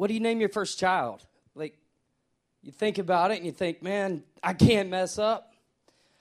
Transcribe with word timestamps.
what 0.00 0.08
do 0.08 0.14
you 0.14 0.20
name 0.20 0.40
your 0.40 0.48
first 0.48 0.78
child? 0.78 1.26
Like, 1.54 1.76
you 2.62 2.72
think 2.72 2.96
about 2.96 3.32
it 3.32 3.36
and 3.36 3.44
you 3.44 3.52
think, 3.52 3.82
man, 3.82 4.22
I 4.42 4.54
can't 4.54 4.88
mess 4.88 5.18
up. 5.18 5.52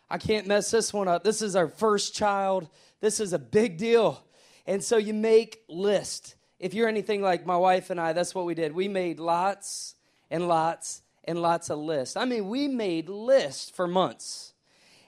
I 0.09 0.17
can't 0.17 0.47
mess 0.47 0.69
this 0.69 0.91
one 0.91 1.07
up. 1.07 1.23
This 1.23 1.41
is 1.41 1.55
our 1.55 1.69
first 1.69 2.13
child. 2.13 2.67
This 2.99 3.21
is 3.21 3.31
a 3.31 3.39
big 3.39 3.77
deal. 3.77 4.21
And 4.67 4.83
so 4.83 4.97
you 4.97 5.13
make 5.13 5.63
list. 5.69 6.35
If 6.59 6.73
you're 6.73 6.89
anything 6.89 7.21
like 7.21 7.45
my 7.45 7.55
wife 7.55 7.89
and 7.89 8.01
I, 8.01 8.11
that's 8.11 8.35
what 8.35 8.45
we 8.45 8.53
did. 8.53 8.73
We 8.73 8.89
made 8.89 9.17
lots 9.17 9.95
and 10.29 10.49
lots 10.49 11.01
and 11.23 11.41
lots 11.41 11.69
of 11.69 11.79
lists. 11.79 12.17
I 12.17 12.25
mean, 12.25 12.49
we 12.49 12.67
made 12.67 13.07
lists 13.07 13.69
for 13.69 13.87
months. 13.87 14.51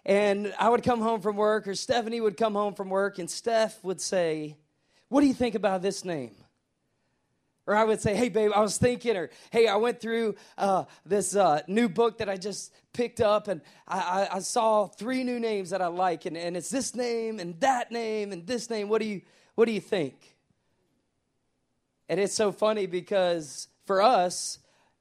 And 0.06 0.54
I 0.58 0.70
would 0.70 0.82
come 0.82 1.02
home 1.02 1.20
from 1.20 1.36
work, 1.36 1.68
or 1.68 1.76
Stephanie 1.76 2.22
would 2.22 2.38
come 2.38 2.54
home 2.54 2.76
from 2.76 2.90
work, 2.90 3.20
and 3.20 3.30
Steph 3.30 3.84
would 3.84 4.00
say, 4.00 4.56
What 5.10 5.20
do 5.20 5.28
you 5.28 5.34
think 5.34 5.56
about 5.56 5.82
this 5.82 6.06
name? 6.06 6.41
Or 7.68 7.76
I 7.76 7.84
would 7.84 8.02
say, 8.02 8.16
hey, 8.16 8.30
babe, 8.30 8.52
I 8.56 8.62
was 8.62 8.78
thinking, 8.78 9.16
or 9.16 9.30
hey, 9.52 9.68
I 9.68 9.76
went 9.76 10.02
through 10.02 10.36
uh, 10.58 10.86
this 11.06 11.36
uh, 11.36 11.62
new 11.68 11.88
book 11.88 12.18
that 12.18 12.28
I 12.28 12.38
just 12.38 12.74
picked 12.92 13.22
up, 13.22 13.48
and 13.48 13.62
I, 13.88 14.00
I, 14.32 14.36
I, 14.38 14.40
saw 14.40 14.88
three 14.88 15.24
new 15.24 15.40
names 15.40 15.70
that 15.70 15.82
I 15.82 15.88
like, 15.88 16.26
and, 16.26 16.36
and 16.36 16.58
it's 16.58 16.70
this 16.70 16.96
name, 16.96 17.40
and 17.40 17.60
that 17.60 17.92
name, 17.92 18.32
and 18.32 18.48
this 18.48 18.70
name. 18.70 18.90
What 18.90 19.02
do 19.02 19.08
you, 19.08 19.22
what 19.56 19.66
do 19.66 19.72
you 19.72 19.80
think? 19.80 20.36
And 22.10 22.20
it's 22.20 22.34
so 22.34 22.52
funny 22.52 22.88
because 22.88 23.68
for 23.86 24.02
us, 24.02 24.58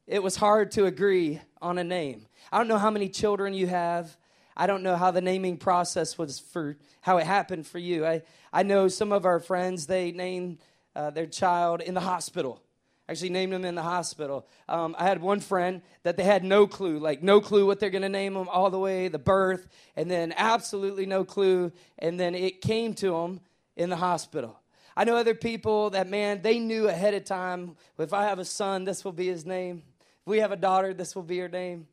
it 0.07 0.23
was 0.23 0.37
hard 0.37 0.73
to 0.73 0.85
agree 0.85 1.41
on 1.63 1.79
a 1.79 1.85
name. 1.85 2.27
I 2.53 2.59
don't 2.59 2.69
know 2.69 2.79
how 2.79 2.91
many 2.91 3.09
children 3.09 3.55
you 3.55 3.69
have. 3.69 4.17
I 4.57 4.67
don't 4.67 4.83
know 4.83 4.97
how 4.97 5.11
the 5.11 5.21
naming 5.21 5.57
process 5.57 6.19
was 6.19 6.39
for 6.39 6.77
how 7.01 7.17
it 7.17 7.27
happened 7.27 7.67
for 7.67 7.79
you. 7.79 8.05
I, 8.05 8.23
I 8.53 8.63
know 8.63 8.89
some 8.89 9.13
of 9.13 9.25
our 9.25 9.41
friends, 9.41 9.87
they 9.87 10.13
named 10.13 10.59
uh, 10.95 11.11
their 11.11 11.27
child 11.27 11.81
in 11.81 11.95
the 11.95 12.01
hospital. 12.01 12.63
Actually, 13.09 13.31
named 13.31 13.53
them 13.53 13.65
in 13.65 13.75
the 13.75 13.83
hospital. 13.83 14.47
Um, 14.69 14.95
I 14.97 15.03
had 15.03 15.21
one 15.21 15.41
friend 15.41 15.83
that 16.05 16.17
they 16.17 16.23
had 16.23 16.45
no 16.45 16.69
clue, 16.69 17.01
like 17.01 17.25
no 17.25 17.41
clue 17.41 17.67
what 17.67 17.81
they're 17.81 17.91
going 17.91 18.03
to 18.03 18.09
name 18.09 18.35
them 18.35 18.49
all 18.49 18.71
the 18.71 18.79
way, 18.79 19.09
the 19.09 19.19
birth, 19.19 19.67
and 19.97 20.09
then 20.09 20.33
absolutely 20.37 21.07
no 21.07 21.25
clue. 21.25 21.73
And 21.99 22.21
then 22.21 22.37
it 22.37 22.61
came 22.61 22.95
to 22.95 23.11
them 23.11 23.41
in 23.77 23.91
the 23.91 23.97
hospital. 23.97 24.61
I 24.97 25.05
know 25.05 25.17
other 25.17 25.35
people 25.35 25.91
that, 25.91 26.09
man, 26.09 26.43
they 26.43 26.61
knew 26.61 26.89
ahead 26.89 27.15
of 27.15 27.25
time 27.25 27.77
if 27.99 28.13
I 28.13 28.25
have 28.25 28.39
a 28.39 28.45
son, 28.45 28.85
this 28.85 29.05
will 29.05 29.13
be 29.13 29.27
his 29.27 29.45
name. 29.45 29.83
If 29.99 30.27
we 30.27 30.39
have 30.39 30.53
a 30.53 30.57
daughter, 30.57 30.95
this 30.95 31.17
will 31.17 31.23
be 31.25 31.39
her 31.39 31.49
name. 31.49 31.89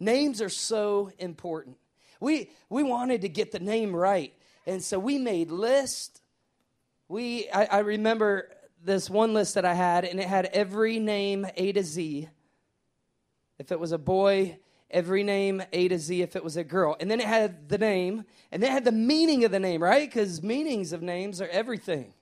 Names 0.00 0.42
are 0.42 0.48
so 0.48 1.10
important. 1.18 1.76
We, 2.20 2.50
we 2.68 2.82
wanted 2.82 3.22
to 3.22 3.28
get 3.28 3.52
the 3.52 3.60
name 3.60 3.94
right. 3.94 4.34
And 4.66 4.82
so 4.82 4.98
we 4.98 5.18
made 5.18 5.50
lists 5.50 6.20
we 7.08 7.48
I, 7.50 7.64
I 7.64 7.78
remember 7.80 8.50
this 8.84 9.10
one 9.10 9.34
list 9.34 9.54
that 9.54 9.64
I 9.64 9.74
had, 9.74 10.04
and 10.04 10.20
it 10.20 10.28
had 10.28 10.46
every 10.46 10.98
name 10.98 11.46
A 11.56 11.72
to 11.72 11.82
Z. 11.82 12.28
If 13.58 13.72
it 13.72 13.80
was 13.80 13.92
a 13.92 13.98
boy, 13.98 14.58
every 14.90 15.24
name 15.24 15.62
A 15.72 15.88
to 15.88 15.98
Z 15.98 16.22
if 16.22 16.36
it 16.36 16.44
was 16.44 16.56
a 16.56 16.64
girl. 16.64 16.96
And 17.00 17.10
then 17.10 17.20
it 17.20 17.26
had 17.26 17.68
the 17.68 17.78
name, 17.78 18.24
and 18.52 18.62
then 18.62 18.70
it 18.70 18.74
had 18.74 18.84
the 18.84 18.92
meaning 18.92 19.44
of 19.44 19.50
the 19.50 19.58
name, 19.58 19.82
right? 19.82 20.08
Because 20.08 20.42
meanings 20.42 20.92
of 20.92 21.02
names 21.02 21.40
are 21.40 21.48
everything. 21.48 22.14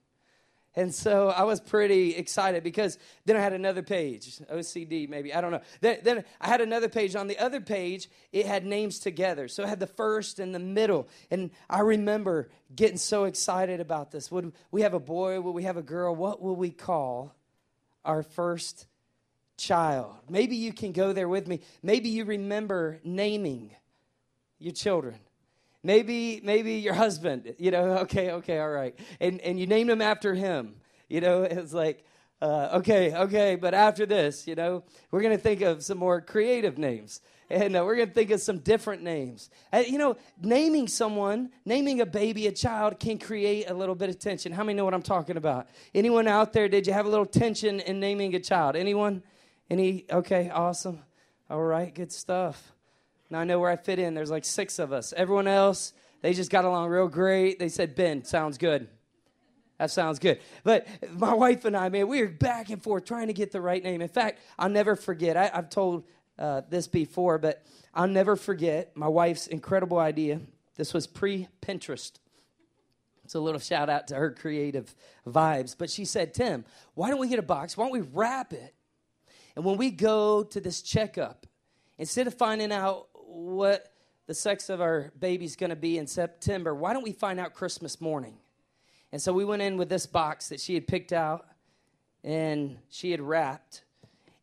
And 0.79 0.95
so 0.95 1.31
I 1.31 1.45
was 1.45 1.59
pretty 1.59 2.15
excited 2.15 2.63
because 2.63 2.99
then 3.25 3.35
I 3.35 3.41
had 3.41 3.55
another 3.55 3.83
page, 3.83 4.39
OCD 4.53 5.09
maybe, 5.09 5.33
I 5.33 5.41
don't 5.41 5.51
know. 5.51 5.63
Then, 5.81 5.99
then, 6.03 6.25
I 6.39 6.49
had 6.49 6.61
another 6.61 6.91
page. 6.91 7.17
On 7.17 7.29
the 7.29 7.39
other 7.39 7.63
page, 7.63 8.11
it 8.31 8.45
had 8.45 8.67
names 8.67 8.99
together. 8.99 9.49
So 9.49 9.63
it 9.63 9.71
had 9.71 9.81
the 9.81 9.87
first 9.87 10.39
and 10.39 10.55
the 10.55 10.59
middle. 10.59 11.09
And 11.31 11.51
I 11.71 11.81
remember 11.81 12.51
getting 12.75 12.99
so 12.99 13.25
excited 13.25 13.81
about 13.81 14.11
this. 14.11 14.31
Would 14.31 14.53
we 14.71 14.83
have 14.83 14.93
a 14.93 15.01
boy? 15.01 15.41
Would 15.41 15.53
we 15.53 15.63
have 15.63 15.79
a 15.79 15.83
girl? 15.83 16.15
What 16.15 16.43
will 16.43 16.57
we 16.57 16.71
call 16.71 17.35
our 18.05 18.23
first 18.23 18.87
child? 19.57 20.15
Maybe 20.29 20.57
you 20.57 20.75
can 20.75 20.93
go 20.93 21.15
there 21.15 21.29
with 21.29 21.49
me. 21.49 21.61
Maybe 21.83 22.11
you 22.11 22.27
remember 22.27 23.01
naming 23.03 23.71
your 24.59 24.75
children. 24.75 25.17
Maybe, 25.87 26.41
maybe 26.43 26.73
your 26.75 26.95
husband, 26.95 27.55
you 27.59 27.71
know, 27.71 27.99
okay, 27.99 28.33
okay, 28.33 28.59
all 28.59 28.71
right. 28.71 28.99
And, 29.21 29.41
and 29.41 29.59
you 29.59 29.69
name 29.69 29.89
him 29.89 30.03
after 30.03 30.35
him. 30.35 30.75
You 31.09 31.21
know, 31.21 31.43
it's 31.45 31.73
like, 31.73 32.05
uh, 32.43 32.71
okay, 32.79 33.15
okay, 33.15 33.55
but 33.55 33.73
after 33.73 34.05
this, 34.05 34.49
you 34.49 34.57
know, 34.57 34.83
we're 35.13 35.23
going 35.23 35.37
to 35.37 35.43
think 35.43 35.61
of 35.63 35.85
some 35.85 35.99
more 35.99 36.21
creative 36.21 36.77
names. 36.77 37.21
And 37.49 37.77
uh, 37.77 37.85
we're 37.85 37.95
going 37.95 38.09
to 38.09 38.15
think 38.15 38.33
of 38.33 38.41
some 38.41 38.59
different 38.59 39.05
names. 39.05 39.49
And, 39.71 39.87
you 39.87 39.99
know, 39.99 40.17
naming 40.43 40.89
someone, 40.89 41.51
naming 41.65 42.01
a 42.01 42.07
baby, 42.07 42.49
a 42.49 42.53
child, 42.53 42.99
can 42.99 43.21
create 43.21 43.71
a 43.71 43.75
little 43.75 43.95
bit 43.95 44.09
of 44.09 44.19
tension. 44.19 44.51
How 44.51 44.65
many 44.65 44.77
know 44.77 44.85
what 44.85 44.93
I'm 44.93 45.03
talking 45.03 45.37
about? 45.37 45.69
Anyone 45.95 46.27
out 46.27 46.53
there, 46.53 46.69
did 46.69 46.89
you 46.89 46.95
have 46.95 47.07
a 47.07 47.09
little 47.09 47.27
tension 47.27 47.79
in 47.79 48.01
naming 48.01 48.35
a 48.35 48.41
child? 48.41 48.75
Anyone? 48.75 49.23
Any? 49.71 50.05
Okay, 50.11 50.51
awesome. 50.51 50.99
All 51.49 51.63
right, 51.63 51.95
good 51.95 52.11
stuff. 52.11 52.76
Now 53.31 53.41
I 53.41 53.45
know 53.45 53.59
where 53.59 53.71
I 53.71 53.77
fit 53.77 53.99
in. 53.99 54.15
There's 54.15 54.31
like 54.31 54.45
six 54.45 54.79
of 54.79 54.93
us. 54.93 55.13
Everyone 55.17 55.49
else, 55.49 55.93
they 56.23 56.33
just 56.33 56.51
got 56.51 56.65
along 56.65 56.89
real 56.89 57.09
great. 57.09 57.59
They 57.59 57.69
said, 57.69 57.95
Ben, 57.95 58.25
sounds 58.25 58.59
good. 58.59 58.89
That 59.79 59.91
sounds 59.91 60.19
good. 60.19 60.41
But 60.65 60.87
my 61.13 61.35
wife 61.35 61.65
and 61.65 61.77
I, 61.77 61.89
man, 61.89 62.09
we 62.09 62.21
were 62.23 62.29
back 62.29 62.71
and 62.71 62.83
forth 62.83 63.05
trying 63.05 63.27
to 63.27 63.33
get 63.33 63.53
the 63.53 63.61
right 63.61 63.83
name. 63.83 64.01
In 64.01 64.09
fact, 64.09 64.41
I'll 64.59 64.71
never 64.71 64.97
forget. 64.97 65.37
I, 65.37 65.49
have 65.49 65.69
told 65.69 66.05
uh, 66.39 66.63
this 66.69 66.87
before, 66.87 67.39
but 67.39 67.63
I'll 67.93 68.09
never 68.09 68.37
forget 68.37 68.97
my 68.97 69.09
wife's 69.09 69.47
incredible 69.47 69.99
idea. 69.99 70.41
This 70.77 70.95
was 70.95 71.07
pre 71.07 71.49
Pinterest. 71.61 72.13
It's 73.25 73.35
a 73.35 73.41
little 73.41 73.61
shout 73.61 73.91
out 73.91 74.07
to 74.09 74.15
her 74.15 74.31
creative 74.31 74.95
vibes. 75.27 75.75
But 75.77 75.91
she 75.91 76.05
said, 76.05 76.33
Tim, 76.33 76.65
why 76.95 77.11
don't 77.11 77.19
we 77.19 77.29
get 77.29 77.41
a 77.41 77.43
box? 77.43 77.77
Why 77.77 77.85
don't 77.85 77.93
we 77.93 78.09
wrap 78.13 78.53
it? 78.53 78.73
And 79.57 79.65
when 79.65 79.79
we 79.79 79.91
go 79.91 80.45
to 80.45 80.61
this 80.61 80.81
checkup, 80.81 81.47
instead 81.99 82.29
of 82.29 82.35
finding 82.35 82.71
out 82.71 83.09
what 83.37 83.93
the 84.27 84.35
sex 84.35 84.71
of 84.71 84.81
our 84.81 85.13
baby's 85.19 85.57
going 85.57 85.71
to 85.71 85.77
be 85.77 85.99
in 85.99 86.07
September, 86.07 86.75
why 86.75 86.93
don't 86.93 87.03
we 87.03 87.13
find 87.13 87.39
out 87.39 87.55
Christmas 87.55 88.01
morning? 88.01 88.35
And 89.13 89.23
so 89.23 89.33
we 89.33 89.45
went 89.45 89.63
in 89.63 89.77
with 89.77 89.89
this 89.89 90.07
box 90.07 90.49
that 90.49 90.61
she 90.61 90.75
had 90.75 90.87
picked 90.87 91.13
out 91.13 91.47
and 92.25 92.79
she 92.89 93.11
had 93.11 93.21
wrapped 93.21 93.83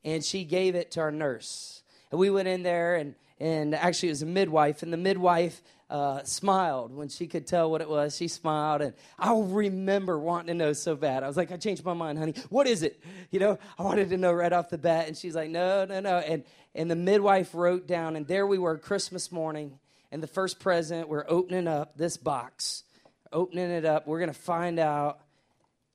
and 0.05 0.23
she 0.23 0.43
gave 0.45 0.75
it 0.75 0.91
to 0.91 1.01
our 1.01 1.11
nurse. 1.11 1.83
And 2.11 2.19
we 2.19 2.29
went 2.29 2.47
in 2.47 2.63
there 2.63 2.95
and 2.95 3.15
and 3.39 3.75
actually 3.75 4.09
it 4.09 4.13
was 4.13 4.21
a 4.21 4.27
midwife 4.27 4.83
and 4.83 4.93
the 4.93 4.97
midwife 4.97 5.61
uh, 5.93 6.23
smiled 6.23 6.91
when 6.95 7.07
she 7.07 7.27
could 7.27 7.45
tell 7.45 7.69
what 7.69 7.79
it 7.79 7.87
was. 7.87 8.17
She 8.17 8.27
smiled, 8.27 8.81
and 8.81 8.93
i'll 9.19 9.43
remember 9.43 10.17
wanting 10.17 10.47
to 10.47 10.53
know 10.55 10.73
so 10.73 10.95
bad. 10.95 11.21
I 11.21 11.27
was 11.27 11.37
like, 11.37 11.51
I 11.51 11.57
changed 11.57 11.85
my 11.85 11.93
mind, 11.93 12.17
honey. 12.17 12.33
What 12.49 12.65
is 12.65 12.81
it? 12.81 12.99
You 13.29 13.39
know, 13.39 13.59
I 13.77 13.83
wanted 13.83 14.09
to 14.09 14.17
know 14.17 14.33
right 14.33 14.51
off 14.51 14.69
the 14.69 14.79
bat. 14.79 15.07
And 15.07 15.15
she's 15.15 15.35
like, 15.35 15.51
no, 15.51 15.85
no, 15.85 15.99
no. 15.99 16.17
And 16.17 16.43
and 16.75 16.89
the 16.89 16.95
midwife 16.95 17.53
wrote 17.53 17.87
down, 17.87 18.15
and 18.15 18.27
there 18.27 18.47
we 18.47 18.57
were, 18.57 18.77
Christmas 18.77 19.31
morning, 19.31 19.79
and 20.11 20.21
the 20.21 20.27
first 20.27 20.59
present. 20.59 21.07
We're 21.07 21.25
opening 21.27 21.67
up 21.67 21.97
this 21.97 22.17
box, 22.17 22.83
opening 23.31 23.69
it 23.69 23.85
up. 23.85 24.07
We're 24.07 24.19
gonna 24.19 24.33
find 24.33 24.79
out 24.79 25.19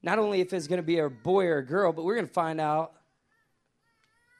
not 0.02 0.18
only 0.18 0.40
if 0.40 0.52
it's 0.52 0.66
gonna 0.66 0.82
be 0.82 0.98
a 0.98 1.08
boy 1.08 1.46
or 1.46 1.58
a 1.58 1.66
girl, 1.66 1.92
but 1.92 2.04
we're 2.04 2.14
gonna 2.14 2.28
find 2.28 2.60
out 2.60 2.92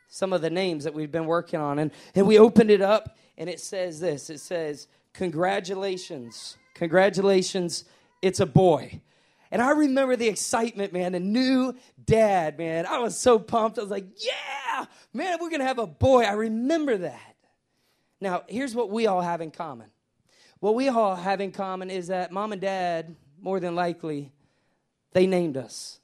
some 0.09 0.33
of 0.33 0.41
the 0.41 0.51
names 0.51 0.85
that 0.85 0.95
we've 0.95 1.13
been 1.13 1.27
working 1.27 1.61
on. 1.61 1.79
And, 1.79 1.91
and 2.15 2.27
we 2.27 2.39
opened 2.39 2.71
it 2.71 2.81
up, 2.81 3.17
and 3.37 3.49
it 3.49 3.61
says 3.61 4.01
this 4.01 4.31
it 4.31 4.39
says, 4.41 4.89
Congratulations. 5.13 6.57
Congratulations. 6.75 7.85
It's 8.23 8.41
a 8.41 8.47
boy. 8.47 9.01
And 9.51 9.63
I 9.63 9.71
remember 9.71 10.17
the 10.17 10.29
excitement, 10.29 10.93
man, 10.93 11.15
a 11.15 11.21
new 11.21 11.75
dad, 12.05 12.59
man. 12.59 12.87
I 12.87 12.99
was 12.99 13.19
so 13.19 13.39
pumped. 13.39 13.79
I 13.79 13.83
was 13.83 13.91
like, 13.91 14.07
yeah, 14.17 14.85
man, 15.13 15.39
we're 15.41 15.49
going 15.49 15.61
to 15.61 15.67
have 15.67 15.79
a 15.79 15.87
boy. 15.87 16.25
I 16.25 16.33
remember 16.33 16.99
that. 16.99 17.37
Now, 18.21 18.43
here's 18.47 18.75
what 18.75 18.91
we 18.91 19.07
all 19.07 19.21
have 19.21 19.41
in 19.41 19.51
common. 19.51 19.89
What 20.61 20.75
we 20.75 20.89
all 20.89 21.15
have 21.15 21.41
in 21.41 21.53
common 21.53 21.89
is 21.89 22.09
that 22.09 22.33
mom 22.33 22.53
and 22.53 22.61
dad, 22.61 23.15
more 23.41 23.61
than 23.61 23.75
likely, 23.75 24.33
they 25.13 25.27
named 25.27 25.57
us. 25.57 26.01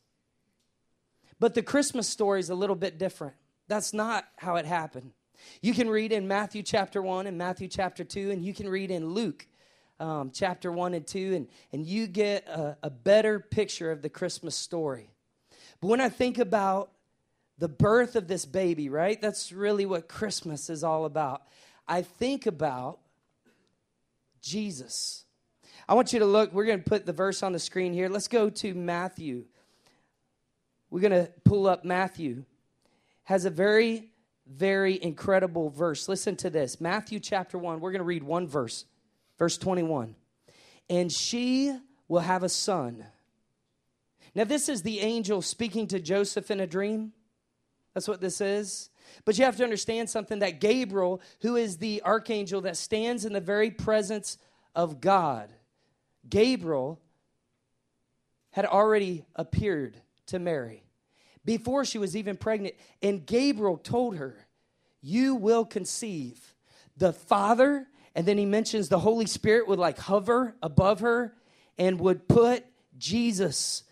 But 1.41 1.55
the 1.55 1.63
Christmas 1.63 2.09
story 2.09 2.41
is 2.41 2.51
a 2.51 2.55
little 2.55 2.77
bit 2.77 2.99
different. 2.99 3.35
That's 3.69 3.93
not 3.93 4.25
how 4.37 4.57
it 4.57 4.65
happened. 4.65 5.13
You 5.61 5.75
can 5.75 5.91
read 5.91 6.13
in 6.13 6.29
Matthew 6.29 6.63
chapter 6.63 7.03
1 7.03 7.27
and 7.27 7.37
Matthew 7.37 7.69
chapter 7.69 8.05
2, 8.05 8.31
and 8.31 8.45
you 8.45 8.55
can 8.55 8.69
read 8.69 8.91
in 8.91 9.09
Luke 9.09 9.47
um, 10.01 10.31
chapter 10.33 10.71
1 10.71 10.95
and 10.95 11.07
2, 11.07 11.35
and, 11.35 11.49
and 11.73 11.87
you 11.87 12.07
get 12.07 12.47
a, 12.47 12.77
a 12.83 12.91
better 12.91 13.39
picture 13.41 13.91
of 13.91 14.03
the 14.03 14.09
Christmas 14.09 14.55
story. 14.55 15.11
But 15.81 15.89
when 15.89 16.01
I 16.01 16.09
think 16.09 16.39
about 16.39 16.91
the 17.59 17.69
birth 17.69 18.17
of 18.17 18.27
this 18.27 18.45
baby, 18.45 18.89
right? 18.89 19.21
That's 19.21 19.53
really 19.53 19.87
what 19.87 20.09
Christmas 20.09 20.69
is 20.69 20.83
all 20.83 21.05
about. 21.05 21.43
I 21.87 22.03
think 22.03 22.47
about 22.47 22.99
Jesus. 24.43 25.25
I 25.89 25.95
want 25.95 26.13
you 26.13 26.19
to 26.19 26.27
look, 26.27 26.53
we're 26.53 26.65
going 26.65 26.83
to 26.83 26.89
put 26.89 27.07
the 27.07 27.13
verse 27.13 27.43
on 27.43 27.53
the 27.53 27.59
screen 27.59 27.93
here. 27.93 28.09
Let's 28.09 28.29
go 28.29 28.51
to 28.51 28.75
Matthew. 28.75 29.45
We're 30.91 31.01
going 31.01 31.27
to 31.27 31.31
pull 31.45 31.67
up 31.67 31.85
Matthew. 31.85 32.45
Has 33.25 33.45
a 33.45 33.51
very 33.51 34.11
very 34.47 35.03
incredible 35.03 35.71
verse. 35.71 36.09
Listen 36.09 36.37
to 36.37 36.51
this 36.51 36.81
Matthew 36.81 37.21
chapter 37.21 37.59
1. 37.59 37.81
We're 37.81 37.93
going 37.93 38.01
to 38.01 38.05
read 38.05 38.23
one 38.23 38.47
verse, 38.47 38.85
verse 39.39 39.59
21. 39.59 40.15
And 40.89 41.11
she 41.11 41.77
will 42.09 42.21
have 42.21 42.43
a 42.43 42.49
son. 42.49 43.05
Now, 44.35 44.45
this 44.45 44.69
is 44.69 44.83
the 44.83 45.01
angel 45.01 45.43
speaking 45.43 45.87
to 45.89 46.01
Joseph 46.01 46.51
in 46.51 46.61
a 46.61 46.67
dream. 46.67 47.13
That's 47.95 48.09
what 48.09 48.21
this 48.21 48.41
is. 48.41 48.91
But 49.25 49.39
you 49.39 49.45
have 49.45 49.57
to 49.59 49.65
understand 49.65 50.11
something 50.11 50.41
that 50.41 50.61
Gabriel, 50.61 51.21
who 51.43 51.57
is 51.57 51.79
the 51.79 52.03
archangel 52.05 52.63
that 52.63 52.77
stands 52.77 53.25
in 53.25 53.33
the 53.33 53.41
very 53.41 53.71
presence 53.71 54.39
of 54.75 55.01
God, 55.01 55.51
Gabriel 56.29 57.01
had 58.51 58.67
already 58.67 59.25
appeared 59.37 59.97
to 60.27 60.39
Mary 60.39 60.85
before 61.45 61.85
she 61.85 61.99
was 61.99 62.17
even 62.17 62.37
pregnant. 62.37 62.75
And 63.03 63.25
Gabriel 63.25 63.77
told 63.77 64.17
her, 64.17 64.47
You 65.01 65.35
will 65.35 65.65
conceive. 65.65 66.55
The 66.97 67.13
Father, 67.13 67.87
and 68.15 68.27
then 68.27 68.39
he 68.39 68.47
mentions 68.47 68.89
the 68.89 68.99
Holy 68.99 69.27
Spirit 69.27 69.69
would 69.69 69.79
like 69.79 69.99
hover 69.99 70.55
above 70.63 71.01
her 71.01 71.35
and 71.79 71.99
would 72.01 72.29
put 72.29 72.65
Jesus 72.97 73.83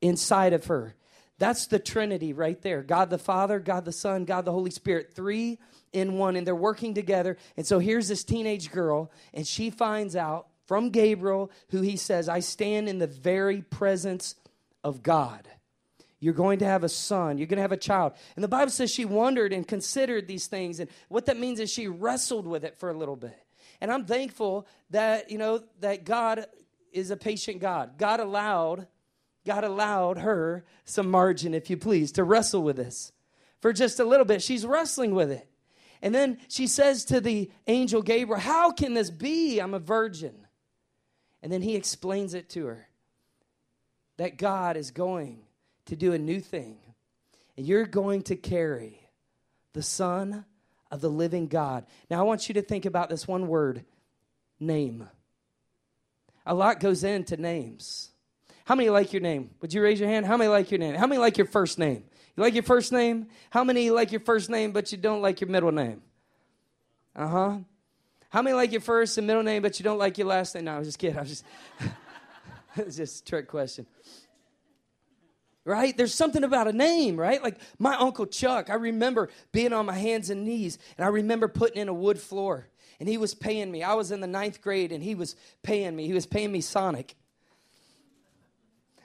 inside 0.00 0.52
of 0.52 0.66
her. 0.66 0.94
That's 1.38 1.66
the 1.66 1.80
Trinity 1.80 2.32
right 2.32 2.60
there 2.62 2.82
God 2.82 3.10
the 3.10 3.18
Father, 3.18 3.58
God 3.58 3.84
the 3.84 3.92
Son, 3.92 4.24
God 4.24 4.44
the 4.44 4.52
Holy 4.52 4.70
Spirit, 4.70 5.12
three 5.14 5.58
in 5.92 6.16
one, 6.16 6.36
and 6.36 6.46
they're 6.46 6.54
working 6.54 6.94
together. 6.94 7.36
And 7.56 7.66
so 7.66 7.78
here's 7.78 8.08
this 8.08 8.24
teenage 8.24 8.70
girl, 8.70 9.10
and 9.34 9.46
she 9.46 9.70
finds 9.70 10.16
out 10.16 10.46
from 10.66 10.90
Gabriel, 10.90 11.50
who 11.70 11.82
he 11.82 11.96
says, 11.96 12.28
I 12.28 12.40
stand 12.40 12.88
in 12.88 12.98
the 12.98 13.06
very 13.06 13.60
presence 13.60 14.36
of 14.84 15.02
God. 15.02 15.48
You're 16.20 16.34
going 16.34 16.60
to 16.60 16.64
have 16.64 16.84
a 16.84 16.88
son. 16.88 17.36
You're 17.36 17.48
going 17.48 17.56
to 17.56 17.62
have 17.62 17.72
a 17.72 17.76
child. 17.76 18.12
And 18.36 18.44
the 18.44 18.48
Bible 18.48 18.70
says 18.70 18.92
she 18.92 19.04
wondered 19.04 19.52
and 19.52 19.66
considered 19.66 20.28
these 20.28 20.46
things. 20.46 20.78
And 20.78 20.88
what 21.08 21.26
that 21.26 21.36
means 21.36 21.58
is 21.58 21.70
she 21.70 21.88
wrestled 21.88 22.46
with 22.46 22.62
it 22.62 22.78
for 22.78 22.90
a 22.90 22.96
little 22.96 23.16
bit. 23.16 23.36
And 23.82 23.90
I'm 23.90 24.04
thankful 24.04 24.68
that, 24.90 25.28
you 25.28 25.38
know, 25.38 25.64
that 25.80 26.04
God 26.04 26.46
is 26.92 27.10
a 27.10 27.16
patient 27.16 27.58
God. 27.58 27.98
God 27.98 28.20
allowed 28.20 28.86
God 29.44 29.64
allowed 29.64 30.18
her 30.18 30.64
some 30.84 31.10
margin, 31.10 31.52
if 31.52 31.68
you 31.68 31.76
please, 31.76 32.12
to 32.12 32.22
wrestle 32.22 32.62
with 32.62 32.76
this 32.76 33.10
for 33.58 33.72
just 33.72 33.98
a 33.98 34.04
little 34.04 34.24
bit. 34.24 34.40
She's 34.40 34.64
wrestling 34.64 35.16
with 35.16 35.32
it. 35.32 35.48
And 36.00 36.14
then 36.14 36.38
she 36.46 36.68
says 36.68 37.04
to 37.06 37.20
the 37.20 37.50
angel 37.66 38.02
Gabriel, 38.02 38.40
How 38.40 38.70
can 38.70 38.94
this 38.94 39.10
be? 39.10 39.58
I'm 39.58 39.74
a 39.74 39.80
virgin. 39.80 40.46
And 41.42 41.50
then 41.50 41.60
he 41.60 41.74
explains 41.74 42.34
it 42.34 42.48
to 42.50 42.66
her 42.66 42.86
that 44.16 44.38
God 44.38 44.76
is 44.76 44.92
going 44.92 45.40
to 45.86 45.96
do 45.96 46.12
a 46.12 46.18
new 46.18 46.38
thing. 46.38 46.78
And 47.56 47.66
you're 47.66 47.86
going 47.86 48.22
to 48.24 48.36
carry 48.36 49.08
the 49.72 49.82
Son 49.82 50.44
of 50.92 51.00
the 51.00 51.08
living 51.08 51.48
God. 51.48 51.86
Now, 52.10 52.20
I 52.20 52.22
want 52.22 52.48
you 52.48 52.54
to 52.54 52.62
think 52.62 52.84
about 52.84 53.08
this 53.08 53.26
one 53.26 53.48
word 53.48 53.84
name. 54.60 55.08
A 56.44 56.54
lot 56.54 56.78
goes 56.78 57.02
into 57.02 57.36
names. 57.36 58.10
How 58.66 58.74
many 58.74 58.90
like 58.90 59.12
your 59.12 59.22
name? 59.22 59.50
Would 59.62 59.72
you 59.72 59.82
raise 59.82 59.98
your 59.98 60.08
hand? 60.08 60.26
How 60.26 60.36
many 60.36 60.48
like 60.48 60.70
your 60.70 60.78
name? 60.78 60.94
How 60.94 61.06
many 61.06 61.18
like 61.18 61.38
your 61.38 61.46
first 61.46 61.78
name? 61.78 62.04
You 62.36 62.42
like 62.42 62.54
your 62.54 62.62
first 62.62 62.92
name? 62.92 63.26
How 63.50 63.64
many 63.64 63.90
like 63.90 64.12
your 64.12 64.20
first 64.20 64.50
name 64.50 64.72
but 64.72 64.92
you 64.92 64.98
don't 64.98 65.22
like 65.22 65.40
your 65.40 65.50
middle 65.50 65.72
name? 65.72 66.02
Uh 67.16 67.28
huh. 67.28 67.58
How 68.28 68.42
many 68.42 68.54
like 68.54 68.72
your 68.72 68.80
first 68.80 69.18
and 69.18 69.26
middle 69.26 69.42
name 69.42 69.62
but 69.62 69.78
you 69.78 69.84
don't 69.84 69.98
like 69.98 70.18
your 70.18 70.26
last 70.26 70.54
name? 70.54 70.64
No, 70.64 70.76
I 70.76 70.78
was 70.78 70.88
just 70.88 70.98
kidding. 70.98 71.16
I 71.16 71.22
was 71.22 71.30
just, 71.30 71.44
it's 72.76 72.96
just 72.96 73.22
a 73.22 73.24
trick 73.24 73.48
question. 73.48 73.86
Right? 75.64 75.96
There's 75.96 76.14
something 76.14 76.42
about 76.42 76.66
a 76.66 76.72
name, 76.72 77.16
right? 77.16 77.42
Like 77.42 77.56
my 77.78 77.94
Uncle 77.94 78.26
Chuck, 78.26 78.68
I 78.68 78.74
remember 78.74 79.28
being 79.52 79.72
on 79.72 79.86
my 79.86 79.94
hands 79.94 80.28
and 80.28 80.44
knees 80.44 80.76
and 80.98 81.04
I 81.04 81.08
remember 81.08 81.46
putting 81.46 81.80
in 81.80 81.88
a 81.88 81.94
wood 81.94 82.18
floor 82.18 82.68
and 82.98 83.08
he 83.08 83.16
was 83.16 83.34
paying 83.34 83.70
me. 83.70 83.82
I 83.82 83.94
was 83.94 84.10
in 84.10 84.20
the 84.20 84.26
ninth 84.26 84.60
grade 84.60 84.90
and 84.90 85.04
he 85.04 85.14
was 85.14 85.36
paying 85.62 85.94
me. 85.94 86.06
He 86.06 86.12
was 86.12 86.26
paying 86.26 86.50
me 86.50 86.60
Sonic. 86.60 87.14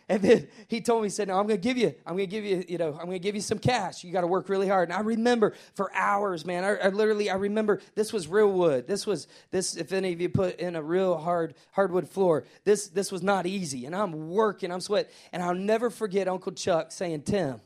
And 0.09 0.21
then 0.21 0.47
he 0.69 0.79
told 0.79 1.01
me, 1.01 1.07
he 1.07 1.09
said, 1.09 1.27
No, 1.27 1.37
I'm 1.37 1.47
going 1.47 1.59
to 1.59 1.67
give 1.67 1.77
you, 1.77 1.93
I'm 2.05 2.15
going 2.15 2.29
to 2.29 2.31
give 2.33 2.45
you, 2.45 2.63
you 2.67 2.77
know, 2.77 2.93
I'm 2.93 3.07
going 3.07 3.11
to 3.11 3.19
give 3.19 3.35
you 3.35 3.41
some 3.41 3.59
cash. 3.59 4.05
You 4.05 4.13
got 4.13 4.21
to 4.21 4.27
work 4.27 4.47
really 4.47 4.67
hard. 4.67 4.87
And 4.89 4.97
I 4.97 5.01
remember 5.01 5.53
for 5.75 5.93
hours, 5.93 6.45
man, 6.45 6.63
I, 6.63 6.75
I, 6.75 6.89
literally, 6.89 7.29
I 7.29 7.35
remember 7.35 7.81
this 7.93 8.13
was 8.13 8.27
real 8.27 8.49
wood. 8.49 8.87
This 8.87 9.05
was, 9.05 9.27
this, 9.51 9.75
if 9.75 9.91
any 9.91 10.13
of 10.13 10.21
you 10.21 10.29
put 10.29 10.59
in 10.59 10.77
a 10.77 10.81
real 10.81 11.17
hard, 11.17 11.55
hardwood 11.71 12.07
floor, 12.07 12.45
this, 12.63 12.87
this 12.87 13.11
was 13.11 13.21
not 13.21 13.45
easy. 13.45 13.85
And 13.85 13.93
I'm 13.93 14.29
working, 14.29 14.71
I'm 14.71 14.79
sweating. 14.79 15.11
And 15.33 15.43
I'll 15.43 15.55
never 15.55 15.89
forget 15.89 16.29
Uncle 16.29 16.53
Chuck 16.53 16.93
saying, 16.93 17.23
Tim, 17.23 17.59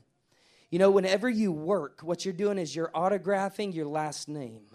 you 0.71 0.79
know, 0.79 0.89
whenever 0.89 1.29
you 1.29 1.51
work, 1.51 1.99
what 2.01 2.25
you're 2.25 2.33
doing 2.33 2.57
is 2.57 2.75
you're 2.75 2.91
autographing 2.95 3.75
your 3.75 3.85
last 3.85 4.27
name. 4.27 4.65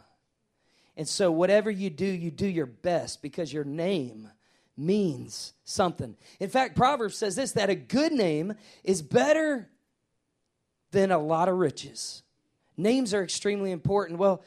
And 0.97 1.09
so 1.09 1.33
whatever 1.33 1.71
you 1.71 1.91
do, 1.91 2.07
you 2.07 2.31
do 2.31 2.47
your 2.47 2.67
best 2.67 3.23
because 3.23 3.53
your 3.53 3.65
name 3.65 4.31
means 4.77 5.55
something. 5.65 6.17
In 6.41 6.51
fact, 6.51 6.77
Proverbs 6.77 7.17
says 7.17 7.37
this 7.37 7.53
that 7.53 7.71
a 7.71 7.75
good 7.75 8.13
name 8.13 8.55
is 8.85 9.03
better 9.03 9.69
than 10.91 11.11
a 11.11 11.19
lot 11.19 11.49
of 11.49 11.57
riches. 11.57 12.23
Names 12.77 13.15
are 13.15 13.23
extremely 13.23 13.71
important. 13.71 14.19
Well, 14.19 14.43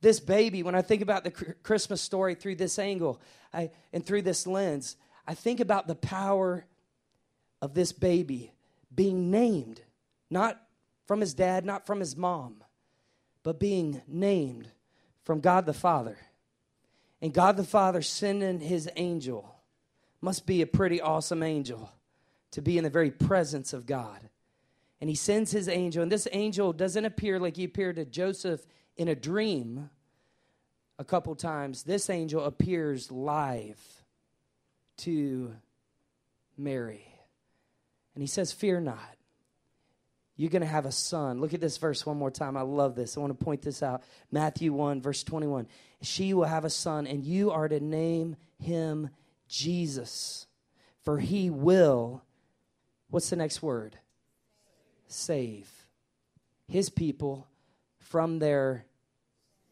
this 0.00 0.20
baby, 0.20 0.62
when 0.62 0.74
I 0.74 0.82
think 0.82 1.00
about 1.00 1.24
the 1.24 1.30
Christmas 1.30 2.02
story 2.02 2.34
through 2.34 2.56
this 2.56 2.78
angle 2.78 3.20
I, 3.52 3.70
and 3.92 4.04
through 4.04 4.22
this 4.22 4.46
lens, 4.46 4.96
I 5.26 5.34
think 5.34 5.60
about 5.60 5.86
the 5.86 5.94
power 5.94 6.66
of 7.62 7.72
this 7.72 7.92
baby 7.92 8.52
being 8.94 9.30
named, 9.30 9.80
not 10.28 10.60
from 11.06 11.20
his 11.20 11.32
dad, 11.32 11.64
not 11.64 11.86
from 11.86 12.00
his 12.00 12.16
mom, 12.16 12.62
but 13.42 13.58
being 13.58 14.02
named 14.06 14.68
from 15.24 15.40
God 15.40 15.64
the 15.64 15.72
Father. 15.72 16.18
And 17.24 17.32
God 17.32 17.56
the 17.56 17.64
Father 17.64 18.02
sending 18.02 18.60
his 18.60 18.86
angel 18.96 19.56
must 20.20 20.44
be 20.44 20.60
a 20.60 20.66
pretty 20.66 21.00
awesome 21.00 21.42
angel 21.42 21.90
to 22.50 22.60
be 22.60 22.76
in 22.76 22.84
the 22.84 22.90
very 22.90 23.10
presence 23.10 23.72
of 23.72 23.86
God. 23.86 24.28
And 25.00 25.08
he 25.08 25.16
sends 25.16 25.50
his 25.50 25.66
angel, 25.66 26.02
and 26.02 26.12
this 26.12 26.28
angel 26.32 26.74
doesn't 26.74 27.06
appear 27.06 27.40
like 27.40 27.56
he 27.56 27.64
appeared 27.64 27.96
to 27.96 28.04
Joseph 28.04 28.66
in 28.98 29.08
a 29.08 29.14
dream 29.14 29.88
a 30.98 31.04
couple 31.04 31.34
times. 31.34 31.84
This 31.84 32.10
angel 32.10 32.44
appears 32.44 33.10
live 33.10 33.80
to 34.98 35.54
Mary. 36.58 37.06
And 38.14 38.22
he 38.22 38.28
says, 38.28 38.52
Fear 38.52 38.80
not. 38.80 39.16
You're 40.36 40.50
going 40.50 40.62
to 40.62 40.68
have 40.68 40.86
a 40.86 40.92
son. 40.92 41.40
Look 41.40 41.54
at 41.54 41.60
this 41.60 41.76
verse 41.76 42.04
one 42.04 42.16
more 42.16 42.30
time. 42.30 42.56
I 42.56 42.62
love 42.62 42.96
this. 42.96 43.16
I 43.16 43.20
want 43.20 43.38
to 43.38 43.44
point 43.44 43.62
this 43.62 43.82
out. 43.82 44.02
Matthew 44.32 44.72
1, 44.72 45.00
verse 45.00 45.22
21. 45.22 45.68
She 46.02 46.34
will 46.34 46.44
have 46.44 46.64
a 46.64 46.70
son, 46.70 47.06
and 47.06 47.24
you 47.24 47.52
are 47.52 47.68
to 47.68 47.78
name 47.78 48.36
him 48.58 49.10
Jesus, 49.48 50.46
for 51.02 51.18
he 51.18 51.50
will, 51.50 52.22
what's 53.10 53.30
the 53.30 53.36
next 53.36 53.62
word? 53.62 53.98
Save 55.06 55.70
his 56.66 56.90
people 56.90 57.46
from 57.98 58.38
their 58.40 58.86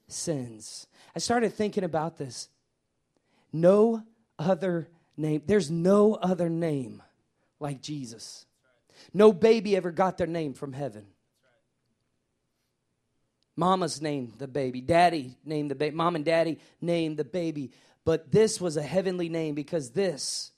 sins. 0.07 0.87
I 1.17 1.19
started 1.19 1.53
thinking 1.55 1.85
about 1.85 2.19
this. 2.19 2.49
No 3.53 4.05
other 4.39 4.89
name, 5.17 5.43
there's 5.47 5.71
no 5.71 6.15
other 6.15 6.49
name 6.49 7.03
like 7.59 7.83
Jesus. 7.83 8.47
No 9.13 9.33
baby 9.33 9.77
ever 9.77 9.91
got 9.91 10.19
their 10.19 10.27
name 10.27 10.55
from 10.55 10.73
heaven. 10.73 11.07
Mama's 13.57 14.01
named 14.01 14.35
the 14.39 14.49
baby. 14.49 14.81
Daddy 14.81 15.37
named 15.45 15.71
the 15.71 15.75
baby. 15.75 15.95
Mom 15.95 16.17
and 16.17 16.25
daddy 16.25 16.59
named 16.81 17.19
the 17.19 17.25
baby. 17.25 17.71
But 18.05 18.33
this 18.33 18.61
was 18.61 18.77
a 18.77 18.83
heavenly 18.83 19.29
name 19.29 19.55
because 19.55 19.91
this 19.91 20.53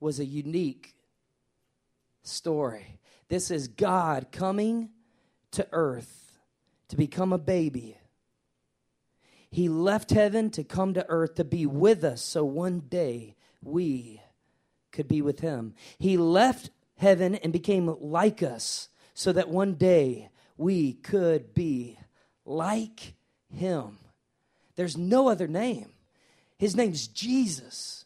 was 0.00 0.18
a 0.18 0.24
unique 0.24 0.94
story. 2.22 2.98
This 3.28 3.50
is 3.50 3.68
God 3.68 4.28
coming 4.32 4.90
to 5.52 5.66
earth 5.72 6.38
to 6.88 6.96
become 6.96 7.32
a 7.32 7.38
baby. 7.38 7.96
He 9.50 9.68
left 9.68 10.10
heaven 10.10 10.50
to 10.50 10.64
come 10.64 10.94
to 10.94 11.06
earth 11.08 11.34
to 11.34 11.44
be 11.44 11.66
with 11.66 12.04
us 12.04 12.22
so 12.22 12.44
one 12.44 12.80
day 12.80 13.36
we 13.62 14.20
could 14.90 15.08
be 15.08 15.22
with 15.22 15.40
him. 15.40 15.74
He 15.98 16.16
left 16.16 16.70
heaven 17.02 17.34
and 17.34 17.52
became 17.52 17.94
like 18.00 18.42
us 18.42 18.88
so 19.12 19.32
that 19.32 19.48
one 19.48 19.74
day 19.74 20.30
we 20.56 20.94
could 20.94 21.52
be 21.52 21.98
like 22.46 23.14
him. 23.52 23.98
There's 24.76 24.96
no 24.96 25.28
other 25.28 25.48
name. 25.48 25.90
His 26.56 26.76
name's 26.76 27.08
Jesus. 27.08 28.04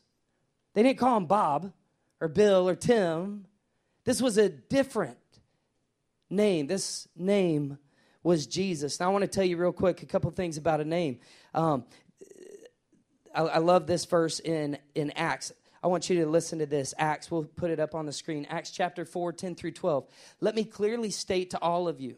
They 0.75 0.83
didn't 0.83 0.99
call 0.99 1.19
him 1.19 1.27
Bob 1.27 1.73
or 2.21 2.29
Bill 2.29 2.69
or 2.69 2.75
Tim. 2.75 3.47
This 4.05 4.21
was 4.21 4.39
a 4.39 4.49
different 4.49 5.19
name. 6.31 6.67
This 6.67 7.07
name 7.15 7.79
was 8.23 8.47
Jesus. 8.47 8.99
Now, 8.99 9.11
I 9.11 9.13
want 9.13 9.23
to 9.23 9.29
tell 9.29 9.45
you 9.45 9.59
real 9.59 9.73
quick 9.73 10.03
a 10.03 10.07
couple 10.07 10.31
things 10.31 10.57
about 10.57 10.81
a 10.81 10.85
name. 10.85 11.19
Um, 11.55 11.85
I, 13.35 13.43
I 13.43 13.59
love 13.59 13.87
this 13.87 14.07
verse 14.07 14.41
in, 14.41 14.79
in 14.95 15.11
Acts. 15.13 15.53
I 15.83 15.89
want 15.89 16.09
you 16.11 16.23
to 16.25 16.31
listen 16.31 16.59
to 16.61 16.67
this. 16.67 16.95
Acts, 16.99 17.31
we'll 17.31 17.45
put 17.45 17.71
it 17.71 17.81
up 17.81 17.95
on 17.95 18.07
the 18.07 18.13
screen. 18.13 18.47
Acts 18.49 18.71
chapter 18.71 19.05
4, 19.05 19.33
10 19.33 19.55
through 19.55 19.73
12. 19.73 20.07
Let 20.41 20.55
me 20.55 20.65
clearly 20.65 21.11
state 21.11 21.51
to 21.51 21.59
all 21.61 21.89
of 21.89 22.01
you 22.01 22.17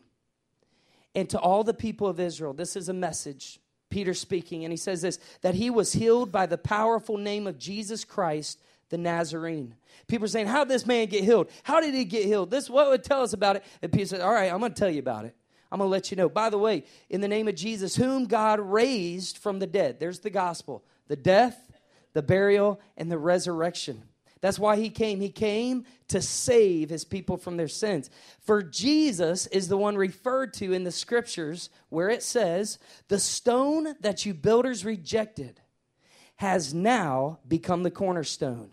and 1.15 1.29
to 1.31 1.39
all 1.39 1.65
the 1.65 1.75
people 1.75 2.07
of 2.07 2.21
Israel 2.21 2.53
this 2.53 2.77
is 2.77 2.89
a 2.89 2.95
message. 2.95 3.61
Peter 3.91 4.13
speaking, 4.13 4.65
and 4.65 4.73
he 4.73 4.77
says 4.77 5.01
this 5.01 5.19
that 5.41 5.55
he 5.55 5.71
was 5.71 5.95
healed 5.95 6.31
by 6.31 6.47
the 6.47 6.59
powerful 6.59 7.17
name 7.17 7.47
of 7.47 7.59
Jesus 7.59 8.05
Christ 8.05 8.61
the 8.91 8.99
Nazarene. 8.99 9.75
People 10.07 10.25
are 10.25 10.29
saying, 10.29 10.47
How 10.47 10.65
did 10.65 10.71
this 10.71 10.87
man 10.87 11.07
get 11.07 11.25
healed? 11.25 11.51
How 11.63 11.81
did 11.81 11.95
he 11.95 12.05
get 12.05 12.25
healed? 12.25 12.51
This 12.51 12.71
what 12.71 12.89
would 12.89 13.05
tell 13.05 13.23
us 13.23 13.33
about 13.33 13.57
it? 13.57 13.65
And 13.83 13.93
Peter 13.93 14.07
said, 14.07 14.21
All 14.21 14.33
right, 14.33 14.53
I'm 14.53 14.61
going 14.61 14.73
to 14.73 14.79
tell 14.79 14.91
you 14.91 15.01
about 15.01 15.25
it. 15.25 15.35
I'm 15.71 15.79
going 15.79 15.89
to 15.89 15.93
let 15.93 16.11
you 16.11 16.17
know. 16.17 16.29
By 16.29 16.49
the 16.51 16.59
way, 16.59 16.85
in 17.11 17.21
the 17.21 17.29
name 17.29 17.49
of 17.49 17.55
Jesus, 17.55 17.95
whom 17.97 18.25
God 18.25 18.59
raised 18.61 19.39
from 19.39 19.59
the 19.59 19.67
dead. 19.67 20.01
There's 20.01 20.21
the 20.21 20.31
gospel 20.31 20.85
the 21.09 21.17
death, 21.17 21.68
the 22.19 22.23
burial, 22.23 22.81
and 22.97 23.13
the 23.13 23.17
resurrection. 23.17 24.03
That's 24.41 24.59
why 24.59 24.75
he 24.75 24.91
came. 24.91 25.21
He 25.21 25.31
came 25.31 25.85
to 26.09 26.21
save 26.21 26.91
his 26.91 27.05
people 27.05 27.37
from 27.37 27.57
their 27.57 27.69
sins. 27.69 28.11
For 28.41 28.61
Jesus 28.61 29.47
is 29.47 29.69
the 29.69 29.77
one 29.77 29.97
referred 29.97 30.53
to 30.55 30.73
in 30.73 30.83
the 30.83 30.91
scriptures 30.91 31.71
where 31.91 32.09
it 32.09 32.25
says, 32.25 32.81
The 33.07 33.21
stone 33.21 33.95
that 34.01 34.27
you 34.27 34.35
builders 34.35 34.85
rejected 34.85 35.61
has 36.39 36.75
now 36.75 37.39
become 37.47 37.85
the 37.85 37.91
cornerstone. 37.93 38.71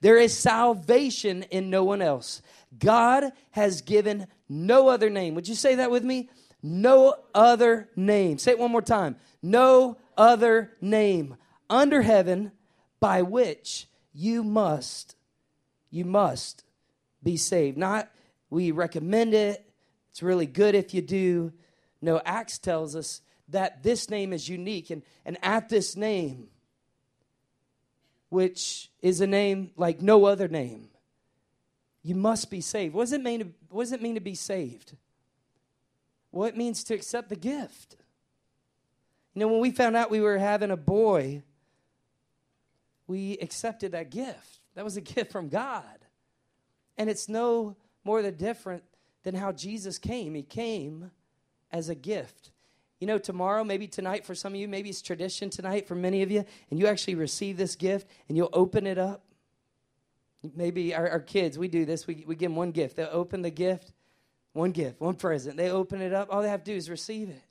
There 0.00 0.18
is 0.18 0.36
salvation 0.36 1.44
in 1.44 1.70
no 1.70 1.84
one 1.84 2.02
else. 2.02 2.42
God 2.76 3.30
has 3.52 3.82
given 3.82 4.26
no 4.48 4.88
other 4.88 5.10
name. 5.10 5.36
Would 5.36 5.46
you 5.46 5.54
say 5.54 5.76
that 5.76 5.92
with 5.92 6.02
me? 6.02 6.28
No 6.60 7.14
other 7.36 7.88
name. 7.94 8.38
Say 8.38 8.50
it 8.50 8.58
one 8.58 8.72
more 8.72 8.82
time. 8.82 9.14
No 9.42 9.96
other 10.16 10.72
name 10.80 11.36
under 11.70 12.02
heaven 12.02 12.52
by 13.04 13.20
which 13.20 13.86
you 14.14 14.42
must 14.42 15.14
you 15.90 16.06
must 16.06 16.64
be 17.22 17.36
saved. 17.36 17.76
Not 17.76 18.08
we 18.48 18.70
recommend 18.70 19.34
it. 19.34 19.62
It's 20.10 20.22
really 20.22 20.46
good 20.46 20.74
if 20.74 20.94
you 20.94 21.02
do. 21.02 21.52
No, 22.00 22.22
Acts 22.24 22.58
tells 22.58 22.96
us 22.96 23.20
that 23.48 23.82
this 23.82 24.08
name 24.08 24.32
is 24.32 24.48
unique 24.48 24.88
and 24.88 25.02
and 25.26 25.36
at 25.42 25.68
this 25.68 25.96
name 25.98 26.48
which 28.30 28.90
is 29.02 29.20
a 29.20 29.26
name 29.26 29.72
like 29.76 30.00
no 30.00 30.24
other 30.24 30.48
name. 30.48 30.88
You 32.02 32.14
must 32.14 32.50
be 32.50 32.62
saved. 32.62 32.94
What 32.94 33.02
does 33.02 33.12
it 33.12 33.22
mean 33.22 33.40
to, 33.40 33.46
what 33.68 33.82
does 33.82 33.92
it 33.92 34.00
mean 34.00 34.14
to 34.14 34.20
be 34.22 34.34
saved? 34.34 34.96
Well, 36.32 36.48
it 36.48 36.56
means 36.56 36.82
to 36.84 36.94
accept 36.94 37.28
the 37.28 37.36
gift. 37.36 37.96
You 39.34 39.40
know, 39.40 39.48
when 39.48 39.60
we 39.60 39.72
found 39.72 39.94
out 39.94 40.10
we 40.10 40.22
were 40.22 40.38
having 40.38 40.70
a 40.70 40.76
boy, 40.76 41.42
we 43.06 43.38
accepted 43.38 43.92
that 43.92 44.10
gift. 44.10 44.60
That 44.74 44.84
was 44.84 44.96
a 44.96 45.00
gift 45.14 45.32
from 45.32 45.48
God. 45.48 45.84
And 46.96 47.10
it's 47.10 47.28
no 47.28 47.76
more 48.04 48.22
than 48.22 48.36
different 48.36 48.84
than 49.22 49.34
how 49.34 49.52
Jesus 49.52 49.98
came. 49.98 50.34
He 50.34 50.42
came 50.42 51.10
as 51.72 51.88
a 51.88 51.94
gift. 51.94 52.50
You 53.00 53.06
know, 53.06 53.18
tomorrow, 53.18 53.64
maybe 53.64 53.86
tonight 53.88 54.24
for 54.24 54.34
some 54.34 54.54
of 54.54 54.60
you, 54.60 54.68
maybe 54.68 54.88
it's 54.88 55.02
tradition 55.02 55.50
tonight 55.50 55.88
for 55.88 55.94
many 55.94 56.22
of 56.22 56.30
you, 56.30 56.44
and 56.70 56.78
you 56.78 56.86
actually 56.86 57.16
receive 57.16 57.56
this 57.56 57.74
gift 57.74 58.08
and 58.28 58.36
you'll 58.36 58.50
open 58.52 58.86
it 58.86 58.98
up. 58.98 59.24
Maybe 60.54 60.94
our, 60.94 61.08
our 61.08 61.20
kids, 61.20 61.58
we 61.58 61.68
do 61.68 61.84
this. 61.84 62.06
We, 62.06 62.24
we 62.26 62.36
give 62.36 62.50
them 62.50 62.56
one 62.56 62.70
gift. 62.70 62.96
They'll 62.96 63.08
open 63.10 63.42
the 63.42 63.50
gift, 63.50 63.92
one 64.52 64.72
gift, 64.72 65.00
one 65.00 65.14
present. 65.14 65.56
They 65.56 65.70
open 65.70 66.00
it 66.00 66.12
up. 66.12 66.28
All 66.30 66.42
they 66.42 66.50
have 66.50 66.62
to 66.64 66.70
do 66.70 66.76
is 66.76 66.90
receive 66.90 67.30
it. 67.30 67.42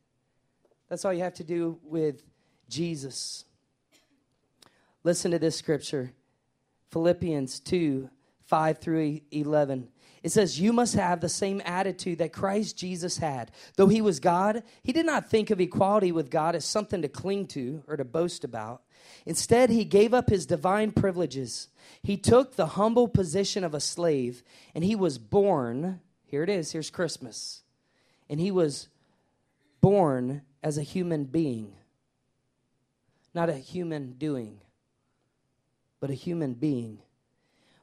That's 0.90 1.04
all 1.06 1.14
you 1.14 1.24
have 1.24 1.34
to 1.36 1.44
do 1.44 1.80
with 1.84 2.24
Jesus. 2.70 3.46
Listen 5.04 5.32
to 5.32 5.40
this 5.40 5.58
scripture 5.58 6.14
Philippians 6.92 7.60
2 7.62 8.10
5 8.46 8.78
through 8.78 9.22
11. 9.32 9.90
It 10.22 10.32
says, 10.32 10.60
You 10.60 10.72
must 10.72 10.96
have 10.96 11.20
the 11.20 11.30
same 11.30 11.62
attitude 11.66 12.20
that 12.20 12.32
Christ 12.32 12.78
Jesus 12.78 13.18
had. 13.18 13.52
Though 13.76 13.88
he 13.88 14.02
was 14.02 14.20
God, 14.20 14.64
he 14.82 14.94
did 14.94 15.06
not 15.06 15.30
think 15.30 15.50
of 15.50 15.60
equality 15.60 16.12
with 16.12 16.30
God 16.30 16.56
as 16.56 16.66
something 16.66 17.02
to 17.02 17.10
cling 17.10 17.48
to 17.48 17.84
or 17.88 17.98
to 17.98 18.06
boast 18.06 18.44
about. 18.44 18.84
Instead, 19.26 19.70
he 19.70 19.84
gave 19.84 20.14
up 20.14 20.30
his 20.30 20.46
divine 20.46 20.92
privileges. 20.92 21.68
He 22.02 22.16
took 22.16 22.56
the 22.56 22.68
humble 22.68 23.08
position 23.08 23.64
of 23.64 23.74
a 23.74 23.82
slave, 23.82 24.44
and 24.74 24.84
he 24.84 24.96
was 24.96 25.18
born. 25.18 26.00
Here 26.26 26.44
it 26.44 26.50
is, 26.50 26.72
here's 26.72 26.90
Christmas. 26.90 27.64
And 28.30 28.40
he 28.40 28.52
was 28.52 28.88
born 29.82 30.44
as 30.62 30.78
a 30.78 30.84
human 30.84 31.26
being, 31.26 31.74
not 33.34 33.50
a 33.50 33.56
human 33.56 34.14
doing, 34.14 34.62
but 36.04 36.10
a 36.10 36.16
human 36.16 36.54
being. 36.54 37.00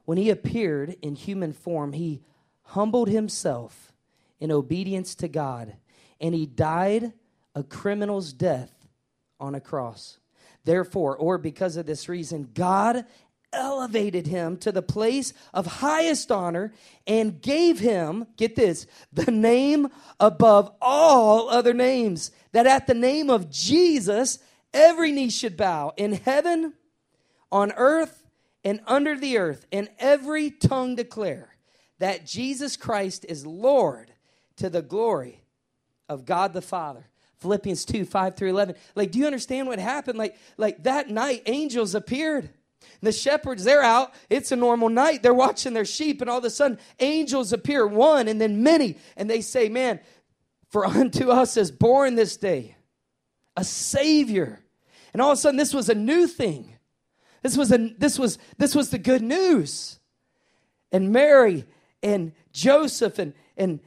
When 0.05 0.19
he 0.19 0.29
appeared 0.29 0.95
in 1.01 1.15
human 1.15 1.53
form, 1.53 1.93
he 1.93 2.21
humbled 2.61 3.09
himself 3.09 3.93
in 4.39 4.51
obedience 4.51 5.15
to 5.15 5.27
God, 5.27 5.75
and 6.19 6.35
he 6.35 6.45
died 6.45 7.13
a 7.55 7.63
criminal's 7.63 8.31
death 8.31 8.71
on 9.39 9.55
a 9.55 9.59
cross. 9.59 10.19
Therefore, 10.65 11.17
or 11.17 11.39
because 11.39 11.77
of 11.77 11.87
this 11.87 12.07
reason, 12.07 12.51
God 12.53 13.05
elevated 13.51 14.27
him 14.27 14.55
to 14.57 14.71
the 14.71 14.83
place 14.83 15.33
of 15.51 15.65
highest 15.65 16.31
honor 16.31 16.73
and 17.07 17.41
gave 17.41 17.79
him, 17.79 18.27
get 18.37 18.55
this, 18.55 18.85
the 19.11 19.31
name 19.31 19.87
above 20.19 20.71
all 20.79 21.49
other 21.49 21.73
names, 21.73 22.29
that 22.51 22.67
at 22.67 22.85
the 22.85 22.93
name 22.93 23.31
of 23.31 23.49
Jesus, 23.49 24.37
every 24.75 25.11
knee 25.11 25.31
should 25.31 25.57
bow 25.57 25.93
in 25.97 26.13
heaven, 26.13 26.73
on 27.51 27.71
earth, 27.73 28.27
and 28.63 28.79
under 28.85 29.17
the 29.17 29.37
earth, 29.37 29.65
and 29.71 29.89
every 29.99 30.51
tongue 30.51 30.95
declare 30.95 31.55
that 31.99 32.25
Jesus 32.25 32.77
Christ 32.77 33.25
is 33.27 33.45
Lord 33.45 34.11
to 34.57 34.69
the 34.69 34.81
glory 34.81 35.43
of 36.07 36.25
God 36.25 36.53
the 36.53 36.61
Father. 36.61 37.07
Philippians 37.37 37.85
2 37.85 38.05
5 38.05 38.35
through 38.35 38.49
11. 38.49 38.75
Like, 38.95 39.11
do 39.11 39.19
you 39.19 39.25
understand 39.25 39.67
what 39.67 39.79
happened? 39.79 40.17
Like, 40.17 40.37
like 40.57 40.83
that 40.83 41.09
night, 41.09 41.43
angels 41.47 41.95
appeared. 41.95 42.49
The 43.01 43.11
shepherds, 43.11 43.63
they're 43.63 43.83
out. 43.83 44.13
It's 44.29 44.51
a 44.51 44.55
normal 44.55 44.89
night. 44.89 45.23
They're 45.23 45.33
watching 45.33 45.73
their 45.73 45.85
sheep, 45.85 46.21
and 46.21 46.29
all 46.29 46.37
of 46.37 46.45
a 46.45 46.49
sudden, 46.49 46.79
angels 46.99 47.53
appear, 47.53 47.85
one 47.85 48.27
and 48.27 48.39
then 48.39 48.61
many. 48.63 48.97
And 49.17 49.29
they 49.29 49.41
say, 49.41 49.69
Man, 49.69 49.99
for 50.69 50.85
unto 50.87 51.29
us 51.29 51.57
is 51.57 51.71
born 51.71 52.15
this 52.15 52.37
day 52.37 52.75
a 53.57 53.63
Savior. 53.63 54.59
And 55.13 55.21
all 55.21 55.31
of 55.31 55.37
a 55.37 55.41
sudden, 55.41 55.57
this 55.57 55.73
was 55.73 55.89
a 55.89 55.95
new 55.95 56.25
thing. 56.25 56.70
This 57.41 57.57
was, 57.57 57.71
a, 57.71 57.77
this 57.97 58.19
was, 58.19 58.37
this 58.57 58.75
was 58.75 58.89
the 58.89 58.97
good 58.97 59.21
news. 59.21 59.99
And 60.91 61.11
Mary 61.11 61.65
and 62.03 62.33
Joseph 62.51 63.19
and, 63.19 63.33
and, 63.57 63.79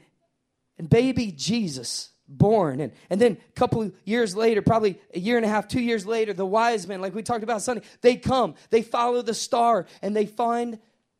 and 0.78 0.88
baby 0.88 1.32
Jesus 1.32 2.10
born. 2.26 2.80
And, 2.80 2.92
and 3.10 3.20
then 3.20 3.36
a 3.48 3.52
couple 3.52 3.90
years 4.04 4.34
later, 4.34 4.62
probably 4.62 4.98
a 5.14 5.18
year 5.18 5.36
and 5.36 5.46
a 5.46 5.48
half, 5.48 5.68
two 5.68 5.80
years 5.80 6.06
later, 6.06 6.32
the 6.32 6.46
wise 6.46 6.86
men, 6.86 7.00
like 7.00 7.14
we 7.14 7.22
talked 7.22 7.44
about 7.44 7.62
Sunday, 7.62 7.84
they 8.00 8.16
come, 8.16 8.54
they 8.70 8.82
follow 8.82 9.22
the 9.22 9.34
star, 9.34 9.86
and 10.02 10.16
they 10.16 10.26
find 10.26 10.78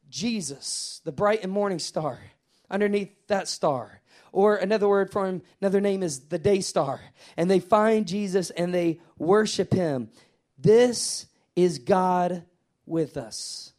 Jesus, 0.09 1.00
the 1.05 1.12
bright 1.12 1.43
and 1.43 1.53
morning 1.53 1.79
star, 1.79 2.19
underneath 2.71 3.11
that 3.29 3.49
star. 3.49 4.00
Or 4.33 4.57
another 4.57 4.88
word 4.88 5.12
for 5.12 5.26
him, 5.26 5.43
another 5.61 5.81
name 5.81 6.03
is 6.03 6.21
the 6.26 6.38
day 6.38 6.61
star. 6.61 7.00
And 7.37 7.49
they 7.49 7.61
find 7.61 8.07
Jesus 8.07 8.50
and 8.50 8.75
they 8.75 9.00
worship 9.17 9.73
him. 9.73 10.09
This 10.59 11.26
is 11.56 11.78
God 11.78 12.44
with 12.87 13.16
us. 13.16 13.73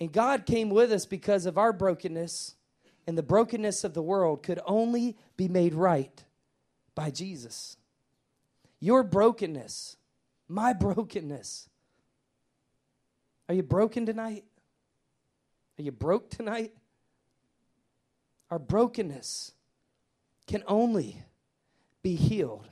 And 0.00 0.12
God 0.12 0.46
came 0.46 0.70
with 0.70 0.92
us 0.92 1.06
because 1.06 1.46
of 1.46 1.56
our 1.56 1.72
brokenness, 1.72 2.56
and 3.06 3.16
the 3.16 3.22
brokenness 3.22 3.84
of 3.84 3.94
the 3.94 4.02
world 4.02 4.42
could 4.42 4.60
only 4.66 5.16
be 5.36 5.48
made 5.48 5.74
right 5.74 6.24
by 6.94 7.10
Jesus. 7.10 7.76
Your 8.80 9.02
brokenness, 9.02 9.96
my 10.48 10.72
brokenness. 10.72 11.68
Are 13.48 13.54
you 13.54 13.62
broken 13.62 14.06
tonight? 14.06 14.44
Are 15.78 15.82
you 15.82 15.92
broke 15.92 16.30
tonight? 16.30 16.72
Our 18.50 18.58
brokenness 18.58 19.52
can 20.46 20.62
only 20.66 21.22
be 22.02 22.14
healed 22.14 22.68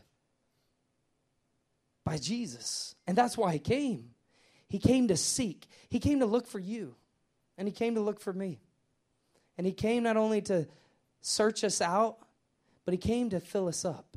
by 2.13 2.19
Jesus. 2.19 2.95
And 3.07 3.17
that's 3.17 3.39
why 3.39 3.55
He 3.55 3.59
came. 3.59 4.11
He 4.69 4.79
came 4.79 5.09
to 5.09 5.17
seek, 5.17 5.67
He 5.89 5.99
came 5.99 6.21
to 6.21 6.27
look 6.27 6.47
for 6.47 6.59
you. 6.59 6.97
And 7.59 7.69
he 7.69 7.73
came 7.73 7.95
to 7.95 8.01
look 8.01 8.21
for 8.21 8.33
me. 8.33 8.61
And 9.59 9.67
he 9.67 9.73
came 9.73 10.03
not 10.03 10.17
only 10.17 10.41
to 10.43 10.67
search 11.21 11.65
us 11.65 11.81
out, 11.81 12.17
but 12.85 12.93
he 12.93 12.99
came 12.99 13.31
to 13.31 13.41
fill 13.41 13.69
us 13.69 13.85
up. 13.85 14.17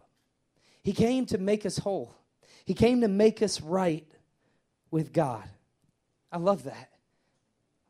He 0.83 0.93
came 0.93 1.25
to 1.27 1.37
make 1.37 1.65
us 1.65 1.77
whole. 1.77 2.15
He 2.65 2.73
came 2.73 3.01
to 3.01 3.07
make 3.07 3.41
us 3.41 3.61
right 3.61 4.07
with 4.89 5.13
God. 5.13 5.43
I 6.31 6.37
love 6.37 6.63
that. 6.63 6.89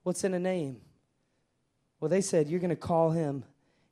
What's 0.03 0.24
in 0.24 0.33
a 0.33 0.39
name? 0.39 0.81
Well, 2.00 2.09
they 2.09 2.21
said, 2.21 2.47
You're 2.47 2.59
going 2.59 2.69
to 2.69 2.75
call 2.75 3.12
him 3.12 3.45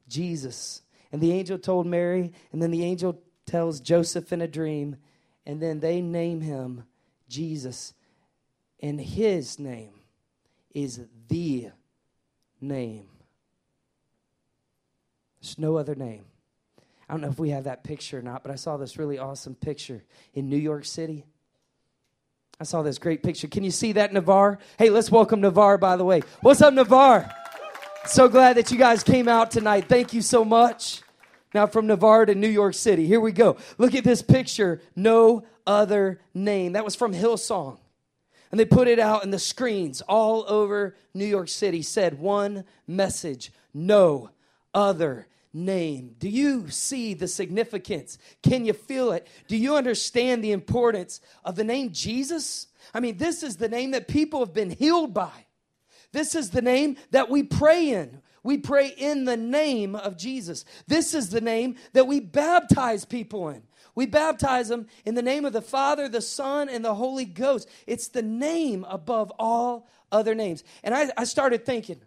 Jesus. 0.08 0.82
And 1.12 1.22
the 1.22 1.32
angel 1.32 1.58
told 1.58 1.86
Mary, 1.86 2.34
and 2.52 2.62
then 2.62 2.72
the 2.72 2.84
angel 2.84 3.22
tells 3.46 3.80
Joseph 3.80 4.34
in 4.34 4.42
a 4.42 4.48
dream, 4.48 4.98
and 5.46 5.62
then 5.62 5.80
they 5.80 6.02
name 6.02 6.42
him 6.42 6.86
Jesus. 7.28 7.94
And 8.82 9.00
his 9.00 9.60
name 9.60 9.94
is 10.74 11.02
the 11.30 11.70
name. 12.60 13.08
There's 15.42 15.58
no 15.58 15.78
other 15.78 15.96
name. 15.96 16.26
I 17.08 17.14
don't 17.14 17.22
know 17.22 17.30
if 17.30 17.40
we 17.40 17.50
have 17.50 17.66
that 17.66 17.84
picture 17.84 18.20
or 18.20 18.22
not, 18.22 18.44
but 18.44 18.52
I 18.52 18.56
saw 18.56 18.78
this 18.78 18.98
really 18.98 19.20
awesome 19.20 19.56
picture 19.56 20.04
in 20.34 20.50
New 20.50 20.58
York 20.58 20.86
City. 20.86 21.26
I 22.60 22.64
saw 22.64 22.82
this 22.82 22.98
great 22.98 23.24
picture. 23.24 23.48
Can 23.48 23.64
you 23.64 23.72
see 23.72 23.94
that, 23.94 24.14
Navarre? 24.14 24.58
Hey, 24.78 24.90
let's 24.90 25.12
welcome 25.12 25.42
Navarre, 25.42 25.78
by 25.78 25.98
the 25.98 26.06
way. 26.06 26.22
What's 26.42 26.62
up, 26.62 26.74
Navarre? 26.74 27.30
So 28.06 28.30
glad 28.30 28.58
that 28.58 28.72
you 28.72 28.78
guys 28.78 29.04
came 29.04 29.28
out 29.28 29.52
tonight. 29.52 29.86
Thank 29.90 30.14
you 30.14 30.22
so 30.22 30.46
much. 30.46 31.02
Now, 31.54 31.68
from 31.68 31.88
Navarre 31.88 32.26
to 32.26 32.36
New 32.36 32.48
York 32.50 32.74
City. 32.74 33.06
Here 33.06 33.20
we 33.20 33.32
go. 33.32 33.58
Look 33.78 33.94
at 33.94 34.04
this 34.04 34.22
picture. 34.22 34.82
No 34.96 35.44
other 35.68 36.20
name. 36.34 36.74
That 36.74 36.86
was 36.86 36.96
from 36.96 37.14
Hillsong. 37.14 37.78
And 38.52 38.60
they 38.60 38.66
put 38.66 38.88
it 38.88 39.00
out 39.00 39.24
in 39.24 39.32
the 39.32 39.40
screens 39.40 40.02
all 40.02 40.46
over 40.48 40.96
New 41.14 41.26
York 41.26 41.50
City, 41.50 41.82
said 41.82 42.20
one 42.20 42.66
message 42.88 43.52
no 43.74 44.30
other 44.74 45.28
name. 45.54 46.16
Do 46.20 46.30
you 46.30 46.70
see 46.70 47.14
the 47.14 47.28
significance? 47.28 48.18
Can 48.42 48.66
you 48.66 48.74
feel 48.74 49.12
it? 49.12 49.28
Do 49.48 49.56
you 49.56 49.76
understand 49.76 50.44
the 50.44 50.52
importance 50.52 51.22
of 51.44 51.56
the 51.56 51.64
name 51.64 51.92
Jesus? 51.92 52.68
I 52.94 53.00
mean, 53.00 53.18
this 53.18 53.44
is 53.44 53.58
the 53.58 53.70
name 53.70 53.92
that 53.92 54.08
people 54.08 54.40
have 54.40 54.54
been 54.54 54.72
healed 54.72 55.14
by. 55.14 55.32
This 56.12 56.36
is 56.36 56.52
the 56.52 56.62
name 56.62 56.98
that 57.12 57.30
we 57.30 57.44
pray 57.44 57.90
in. 57.90 58.22
We 58.44 58.58
pray 58.58 58.90
in 58.90 59.24
the 59.26 59.38
name 59.38 59.96
of 59.96 60.18
Jesus. 60.18 60.66
This 60.86 61.14
is 61.14 61.30
the 61.30 61.42
name 61.42 61.76
that 61.94 62.08
we 62.08 62.20
baptize 62.20 63.06
people 63.06 63.50
in. 63.50 63.64
We 63.96 64.06
baptize 64.06 64.70
them 64.70 64.88
in 65.06 65.16
the 65.16 65.22
name 65.22 65.46
of 65.46 65.54
the 65.54 65.62
Father, 65.62 66.10
the 66.10 66.22
Son, 66.22 66.68
and 66.68 66.84
the 66.84 66.96
Holy 66.96 67.26
Ghost. 67.26 67.70
It's 67.88 68.10
the 68.10 68.22
name 68.22 68.86
above 68.90 69.32
all 69.40 69.88
other 70.12 70.36
names. 70.36 70.64
And 70.84 70.94
I, 70.94 71.10
I 71.16 71.24
started 71.24 71.66
thinking, 71.66 72.02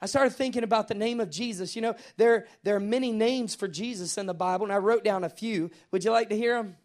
I 0.00 0.06
started 0.06 0.30
thinking 0.30 0.62
about 0.62 0.86
the 0.86 0.94
name 0.94 1.18
of 1.18 1.30
Jesus. 1.30 1.74
You 1.74 1.82
know, 1.82 1.96
there, 2.16 2.46
there 2.62 2.76
are 2.76 2.80
many 2.80 3.10
names 3.10 3.54
for 3.54 3.66
Jesus 3.66 4.16
in 4.16 4.26
the 4.26 4.34
Bible, 4.34 4.66
and 4.66 4.72
I 4.72 4.78
wrote 4.78 5.02
down 5.02 5.24
a 5.24 5.28
few. 5.28 5.70
Would 5.90 6.04
you 6.04 6.12
like 6.12 6.28
to 6.28 6.36
hear 6.36 6.54
them? 6.54 6.76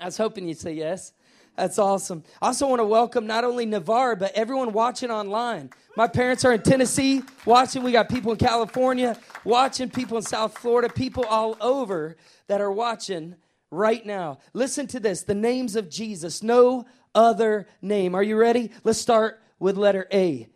I 0.00 0.06
was 0.06 0.16
hoping 0.16 0.46
you'd 0.46 0.58
say 0.58 0.72
yes. 0.72 1.12
That's 1.58 1.80
awesome. 1.80 2.22
I 2.40 2.46
also 2.46 2.68
want 2.68 2.78
to 2.78 2.84
welcome 2.84 3.26
not 3.26 3.42
only 3.42 3.66
Navarre, 3.66 4.14
but 4.14 4.30
everyone 4.36 4.72
watching 4.72 5.10
online. 5.10 5.70
My 5.96 6.06
parents 6.06 6.44
are 6.44 6.52
in 6.52 6.62
Tennessee 6.62 7.22
watching. 7.44 7.82
We 7.82 7.90
got 7.90 8.08
people 8.08 8.30
in 8.30 8.38
California 8.38 9.18
watching, 9.42 9.90
people 9.90 10.16
in 10.18 10.22
South 10.22 10.56
Florida, 10.56 10.88
people 10.88 11.24
all 11.24 11.56
over 11.60 12.16
that 12.46 12.60
are 12.60 12.70
watching 12.70 13.34
right 13.72 14.06
now. 14.06 14.38
Listen 14.52 14.86
to 14.86 15.00
this 15.00 15.22
the 15.24 15.34
names 15.34 15.74
of 15.74 15.90
Jesus, 15.90 16.44
no 16.44 16.86
other 17.12 17.66
name. 17.82 18.14
Are 18.14 18.22
you 18.22 18.36
ready? 18.36 18.70
Let's 18.84 19.00
start 19.00 19.42
with 19.58 19.76
letter 19.76 20.06
A. 20.12 20.46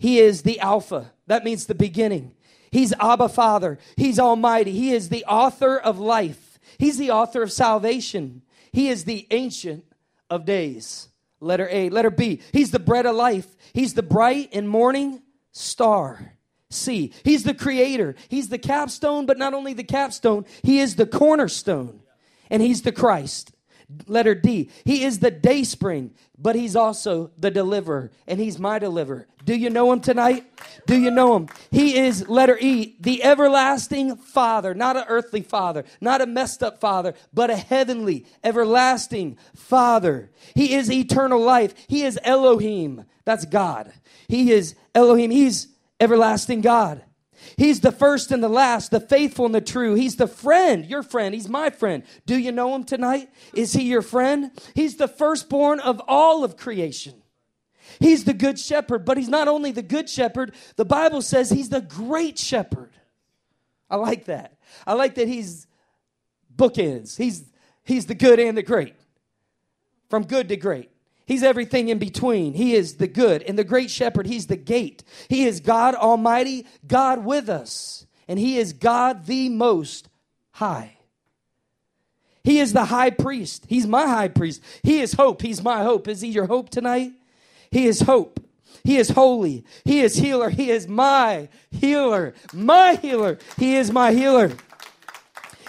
He 0.00 0.18
is 0.18 0.42
the 0.42 0.58
Alpha. 0.58 1.12
That 1.28 1.44
means 1.44 1.66
the 1.66 1.74
beginning. 1.76 2.34
He's 2.72 2.92
Abba 2.98 3.28
Father. 3.28 3.78
He's 3.96 4.18
Almighty. 4.18 4.72
He 4.72 4.90
is 4.90 5.08
the 5.08 5.24
author 5.26 5.78
of 5.78 6.00
life. 6.00 6.58
He's 6.78 6.98
the 6.98 7.12
author 7.12 7.44
of 7.44 7.52
salvation. 7.52 8.42
He 8.72 8.88
is 8.88 9.04
the 9.04 9.28
ancient 9.30 9.84
of 10.30 10.44
days. 10.44 11.08
Letter 11.40 11.68
A. 11.70 11.90
Letter 11.90 12.10
B. 12.10 12.40
He's 12.52 12.70
the 12.70 12.78
bread 12.78 13.06
of 13.06 13.14
life. 13.14 13.46
He's 13.72 13.94
the 13.94 14.02
bright 14.02 14.50
and 14.52 14.68
morning 14.68 15.22
star. 15.52 16.32
C. 16.70 17.12
He's 17.24 17.44
the 17.44 17.54
creator. 17.54 18.16
He's 18.28 18.48
the 18.48 18.58
capstone, 18.58 19.26
but 19.26 19.38
not 19.38 19.54
only 19.54 19.72
the 19.72 19.84
capstone, 19.84 20.44
he 20.62 20.80
is 20.80 20.96
the 20.96 21.06
cornerstone. 21.06 22.00
And 22.50 22.62
he's 22.62 22.82
the 22.82 22.92
Christ. 22.92 23.52
Letter 24.06 24.34
D. 24.34 24.70
He 24.84 25.04
is 25.04 25.20
the 25.20 25.30
day 25.30 25.62
spring, 25.62 26.12
but 26.36 26.56
he's 26.56 26.74
also 26.74 27.30
the 27.38 27.50
deliverer, 27.50 28.10
and 28.26 28.40
he's 28.40 28.58
my 28.58 28.78
deliverer. 28.78 29.28
Do 29.44 29.54
you 29.54 29.70
know 29.70 29.92
him 29.92 30.00
tonight? 30.00 30.44
Do 30.86 30.98
you 30.98 31.10
know 31.10 31.36
him? 31.36 31.48
He 31.70 31.96
is, 31.96 32.28
letter 32.28 32.58
E, 32.58 32.96
the 32.98 33.22
everlasting 33.22 34.16
Father, 34.16 34.74
not 34.74 34.96
an 34.96 35.04
earthly 35.08 35.40
Father, 35.40 35.84
not 36.00 36.20
a 36.20 36.26
messed 36.26 36.64
up 36.64 36.80
Father, 36.80 37.14
but 37.32 37.48
a 37.48 37.56
heavenly, 37.56 38.26
everlasting 38.42 39.38
Father. 39.54 40.30
He 40.54 40.74
is 40.74 40.90
eternal 40.90 41.40
life. 41.40 41.72
He 41.86 42.02
is 42.02 42.18
Elohim. 42.24 43.04
That's 43.24 43.44
God. 43.44 43.92
He 44.26 44.50
is 44.50 44.74
Elohim. 44.96 45.30
He's 45.30 45.68
everlasting 46.00 46.60
God. 46.60 47.02
He's 47.56 47.80
the 47.80 47.92
first 47.92 48.30
and 48.30 48.42
the 48.42 48.48
last, 48.48 48.90
the 48.90 49.00
faithful 49.00 49.46
and 49.46 49.54
the 49.54 49.60
true. 49.60 49.94
He's 49.94 50.16
the 50.16 50.26
friend, 50.26 50.84
your 50.86 51.02
friend. 51.02 51.34
He's 51.34 51.48
my 51.48 51.70
friend. 51.70 52.02
Do 52.26 52.36
you 52.36 52.52
know 52.52 52.74
him 52.74 52.84
tonight? 52.84 53.28
Is 53.54 53.72
he 53.72 53.84
your 53.84 54.02
friend? 54.02 54.50
He's 54.74 54.96
the 54.96 55.08
firstborn 55.08 55.80
of 55.80 56.00
all 56.08 56.44
of 56.44 56.56
creation. 56.56 57.14
He's 58.00 58.24
the 58.24 58.34
good 58.34 58.58
shepherd, 58.58 59.04
but 59.04 59.16
he's 59.16 59.28
not 59.28 59.48
only 59.48 59.70
the 59.70 59.82
good 59.82 60.10
shepherd, 60.10 60.54
the 60.76 60.84
Bible 60.84 61.22
says 61.22 61.50
he's 61.50 61.68
the 61.68 61.80
great 61.80 62.38
shepherd. 62.38 62.90
I 63.88 63.96
like 63.96 64.24
that. 64.26 64.56
I 64.86 64.94
like 64.94 65.14
that 65.14 65.28
he's 65.28 65.66
bookends. 66.54 67.16
He's 67.16 67.44
he's 67.84 68.06
the 68.06 68.14
good 68.14 68.40
and 68.40 68.56
the 68.56 68.62
great. 68.62 68.94
From 70.10 70.24
good 70.24 70.48
to 70.48 70.56
great. 70.56 70.90
He's 71.26 71.42
everything 71.42 71.88
in 71.88 71.98
between. 71.98 72.54
He 72.54 72.74
is 72.74 72.96
the 72.96 73.08
good 73.08 73.42
and 73.42 73.58
the 73.58 73.64
great 73.64 73.90
shepherd. 73.90 74.26
He's 74.26 74.46
the 74.46 74.56
gate. 74.56 75.02
He 75.28 75.44
is 75.44 75.60
God 75.60 75.94
Almighty, 75.96 76.66
God 76.86 77.24
with 77.24 77.48
us. 77.48 78.06
And 78.28 78.38
He 78.38 78.58
is 78.58 78.72
God 78.72 79.26
the 79.26 79.48
Most 79.48 80.08
High. 80.52 80.96
He 82.44 82.60
is 82.60 82.72
the 82.72 82.84
high 82.84 83.10
priest. 83.10 83.66
He's 83.68 83.88
my 83.88 84.06
high 84.06 84.28
priest. 84.28 84.62
He 84.84 85.00
is 85.00 85.14
hope. 85.14 85.42
He's 85.42 85.62
my 85.62 85.82
hope. 85.82 86.06
Is 86.06 86.20
He 86.20 86.28
your 86.28 86.46
hope 86.46 86.70
tonight? 86.70 87.10
He 87.72 87.86
is 87.88 88.02
hope. 88.02 88.38
He 88.84 88.98
is 88.98 89.08
holy. 89.08 89.64
He 89.84 90.00
is 90.00 90.16
healer. 90.16 90.48
He 90.48 90.70
is 90.70 90.86
my 90.86 91.48
healer. 91.72 92.34
My 92.52 92.94
healer. 92.94 93.38
He 93.58 93.74
is 93.74 93.90
my 93.90 94.12
healer. 94.12 94.52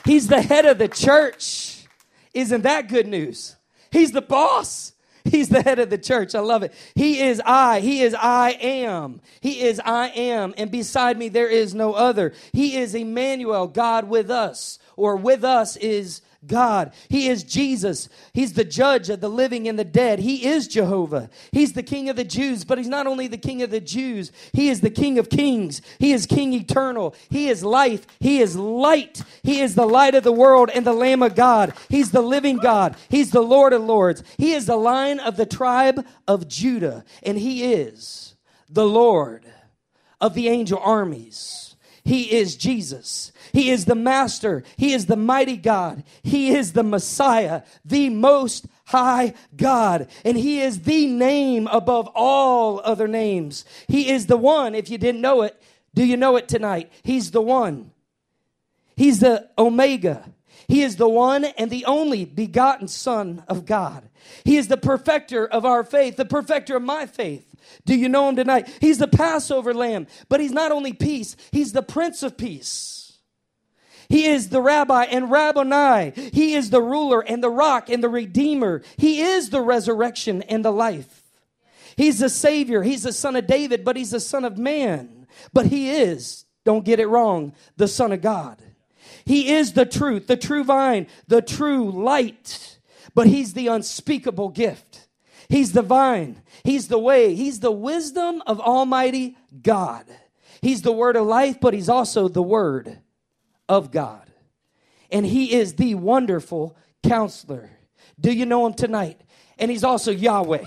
He's 0.06 0.28
the 0.28 0.42
head 0.42 0.66
of 0.66 0.78
the 0.78 0.88
church. 0.88 1.84
Isn't 2.34 2.62
that 2.62 2.90
good 2.90 3.08
news? 3.08 3.56
He's 3.92 4.12
the 4.12 4.22
boss. 4.22 4.94
He's 5.32 5.50
the 5.50 5.62
head 5.62 5.80
of 5.80 5.90
the 5.90 5.98
church. 5.98 6.36
I 6.36 6.40
love 6.40 6.64
it. 6.64 6.74
He 6.96 7.20
is 7.20 7.42
I. 7.46 7.82
He 7.82 8.02
is 8.02 8.14
I 8.14 8.52
am. 8.52 9.22
He 9.42 9.62
is 9.62 9.82
I 9.84 10.08
am. 10.10 10.54
And 10.58 10.72
beside 10.72 11.18
me, 11.18 11.28
there 11.28 11.50
is 11.50 11.76
no 11.76 11.94
other. 11.94 12.34
He 12.54 12.78
is 12.78 12.96
Emmanuel, 12.96 13.68
God 13.68 14.08
with 14.08 14.32
us, 14.32 14.80
or 14.96 15.18
with 15.18 15.44
us 15.44 15.76
is 15.76 16.22
God. 16.46 16.94
He 17.10 17.28
is 17.28 17.44
Jesus. 17.44 18.10
He's 18.34 18.54
the 18.54 18.64
judge 18.64 19.10
of 19.10 19.22
the 19.22 19.30
living 19.30 19.68
and 19.68 19.78
the 19.78 19.84
dead. 19.84 20.20
He 20.20 20.46
is 20.46 20.68
Jehovah. 20.68 21.30
He's 21.52 21.74
the 21.74 21.84
King 21.84 22.10
of 22.10 22.16
the 22.16 22.24
Jews, 22.24 22.64
but 22.64 22.78
He's 22.78 22.88
not 22.88 23.08
only 23.08 23.28
the 23.28 23.38
King 23.38 23.62
of 23.62 23.72
the 23.72 23.82
Jews, 23.82 24.32
He 24.54 24.70
is 24.70 24.82
the 24.82 24.90
King 24.90 25.18
of 25.18 25.30
kings. 25.30 25.82
He 26.00 26.14
is 26.14 26.26
King 26.26 26.54
eternal. 26.54 27.16
He 27.30 27.50
is 27.50 27.64
life. 27.64 28.06
He 28.20 28.40
is 28.40 28.56
light. 28.56 29.22
He 29.44 29.62
is 29.62 29.76
the 29.76 29.88
light 29.88 30.16
of 30.16 30.24
the 30.24 30.32
world 30.32 30.70
and 30.74 30.86
the 30.86 30.94
Lamb 30.94 31.24
of 31.24 31.36
God. 31.36 31.74
He's 31.90 32.12
the 32.12 32.22
living 32.22 32.58
God. 32.58 32.96
He's 33.10 33.32
the 33.32 33.42
Lord 33.42 33.74
of 33.74 33.84
lords. 33.84 34.24
He 34.38 34.54
is 34.54 34.66
the 34.66 34.78
lion 34.78 35.20
of 35.20 35.38
the 35.38 35.46
tribe 35.46 36.06
of 36.28 36.48
Judah, 36.48 37.04
and 37.24 37.38
He 37.38 37.74
is 37.74 38.36
the 38.70 38.86
Lord 38.86 39.46
of 40.20 40.34
the 40.34 40.48
angel 40.50 40.80
armies. 40.84 41.76
He 42.04 42.32
is 42.38 42.56
Jesus. 42.56 43.34
He 43.54 43.70
is 43.70 43.86
the 43.86 43.96
Master. 43.96 44.64
He 44.76 44.94
is 44.94 45.06
the 45.06 45.16
mighty 45.16 45.58
God. 45.58 46.04
He 46.24 46.56
is 46.56 46.74
the 46.74 46.84
Messiah, 46.84 47.64
the 47.84 48.10
most 48.10 48.68
high 48.86 49.34
God. 49.56 50.08
And 50.24 50.38
He 50.38 50.62
is 50.62 50.82
the 50.82 51.08
name 51.08 51.68
above 51.68 52.10
all 52.16 52.82
other 52.84 53.08
names. 53.08 53.66
He 53.88 54.10
is 54.10 54.28
the 54.28 54.38
one. 54.38 54.76
If 54.76 54.90
you 54.90 54.98
didn't 54.98 55.22
know 55.22 55.42
it, 55.42 55.62
do 55.94 56.06
you 56.06 56.18
know 56.18 56.36
it 56.36 56.48
tonight? 56.48 56.92
He's 57.04 57.32
the 57.32 57.42
one. 57.42 57.92
He's 58.96 59.20
the 59.20 59.50
Omega. 59.58 60.32
He 60.68 60.84
is 60.84 60.98
the 60.98 61.08
one 61.08 61.46
and 61.46 61.72
the 61.72 61.86
only 61.86 62.26
begotten 62.26 62.88
Son 62.88 63.44
of 63.48 63.66
God. 63.66 64.10
He 64.44 64.58
is 64.58 64.68
the 64.68 64.78
perfecter 64.78 65.48
of 65.48 65.66
our 65.66 65.84
faith, 65.84 66.18
the 66.18 66.26
perfecter 66.26 66.76
of 66.76 66.84
my 66.84 67.06
faith. 67.06 67.56
Do 67.86 67.96
you 67.96 68.10
know 68.10 68.28
him 68.28 68.36
tonight? 68.36 68.68
He's 68.82 68.98
the 68.98 69.08
Passover 69.08 69.74
lamb, 69.74 70.08
but 70.30 70.40
he's 70.40 70.52
not 70.52 70.72
only 70.72 70.94
peace, 70.94 71.36
he's 71.52 71.74
the 71.74 71.84
Prince 71.84 72.24
of 72.24 72.38
Peace. 72.38 72.97
He 74.10 74.26
is 74.26 74.50
the 74.50 74.62
rabbi 74.62 75.04
and 75.06 75.30
Rabboni. 75.30 76.14
He 76.32 76.54
is 76.54 76.70
the 76.70 76.82
ruler 76.82 77.22
and 77.22 77.44
the 77.44 77.50
rock 77.50 77.90
and 77.90 78.02
the 78.02 78.10
redeemer. 78.10 78.82
He 78.96 79.22
is 79.22 79.50
the 79.50 79.62
resurrection 79.62 80.42
and 80.44 80.64
the 80.64 80.72
life. 80.72 81.24
He's 81.98 82.20
the 82.20 82.30
savior. 82.30 82.84
He's 82.84 83.04
the 83.04 83.12
son 83.12 83.36
of 83.36 83.48
David, 83.48 83.84
but 83.84 83.98
he's 83.98 84.12
the 84.12 84.20
son 84.20 84.46
of 84.46 84.58
man. 84.58 85.28
But 85.52 85.68
he 85.68 85.90
is, 85.90 86.46
don't 86.64 86.86
get 86.86 87.00
it 87.00 87.08
wrong, 87.08 87.54
the 87.76 87.88
son 87.88 88.12
of 88.12 88.22
God. 88.22 88.62
He 89.26 89.50
is 89.50 89.74
the 89.74 89.86
truth, 89.86 90.28
the 90.28 90.38
true 90.38 90.64
vine, 90.64 91.08
the 91.28 91.42
true 91.42 91.92
light, 91.92 92.80
but 93.14 93.28
he's 93.28 93.54
the 93.54 93.68
unspeakable 93.68 94.50
gift. 94.50 95.08
He's 95.50 95.74
the 95.74 95.82
vine. 95.82 96.42
He's 96.64 96.88
the 96.88 97.00
way. 97.00 97.36
He's 97.36 97.60
the 97.60 97.72
wisdom 97.72 98.42
of 98.46 98.60
Almighty 98.60 99.38
God. 99.62 100.06
He's 100.62 100.82
the 100.82 100.92
word 100.92 101.16
of 101.16 101.26
life, 101.26 101.60
but 101.60 101.74
he's 101.74 101.90
also 101.90 102.28
the 102.28 102.42
word 102.42 103.00
of 103.70 103.92
God. 103.92 104.30
And 105.12 105.26
he 105.26 105.54
is 105.54 105.76
the 105.76 105.96
wonderful 105.96 106.76
counselor. 107.04 107.70
Do 108.20 108.32
you 108.32 108.46
know 108.46 108.66
him 108.66 108.74
tonight? 108.74 109.22
And 109.58 109.72
he's 109.72 109.84
also 109.84 110.12
Yahweh. 110.12 110.64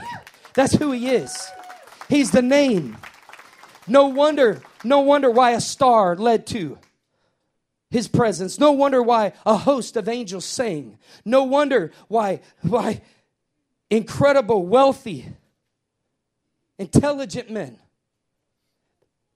That's 0.55 0.75
who 0.75 0.93
he 0.93 1.11
is. 1.11 1.51
He's 2.09 2.31
the 2.31 2.43
name. 2.43 2.97
No 3.87 4.07
wonder, 4.07 4.63
no 4.85 5.01
wonder 5.01 5.31
why 5.31 5.53
a 5.53 5.61
star 5.61 6.17
led 6.17 6.47
to 6.49 6.79
his 7.91 8.09
presence. 8.09 8.59
No 8.59 8.73
wonder 8.73 9.03
why 9.03 9.33
a 9.45 9.57
host 9.57 9.97
of 9.97 10.09
angels 10.09 10.45
sang. 10.45 10.99
No 11.25 11.45
wonder 11.45 11.93
why 12.09 12.41
why 12.63 13.03
incredible, 13.91 14.65
wealthy, 14.65 15.27
intelligent 16.79 17.51
men 17.51 17.79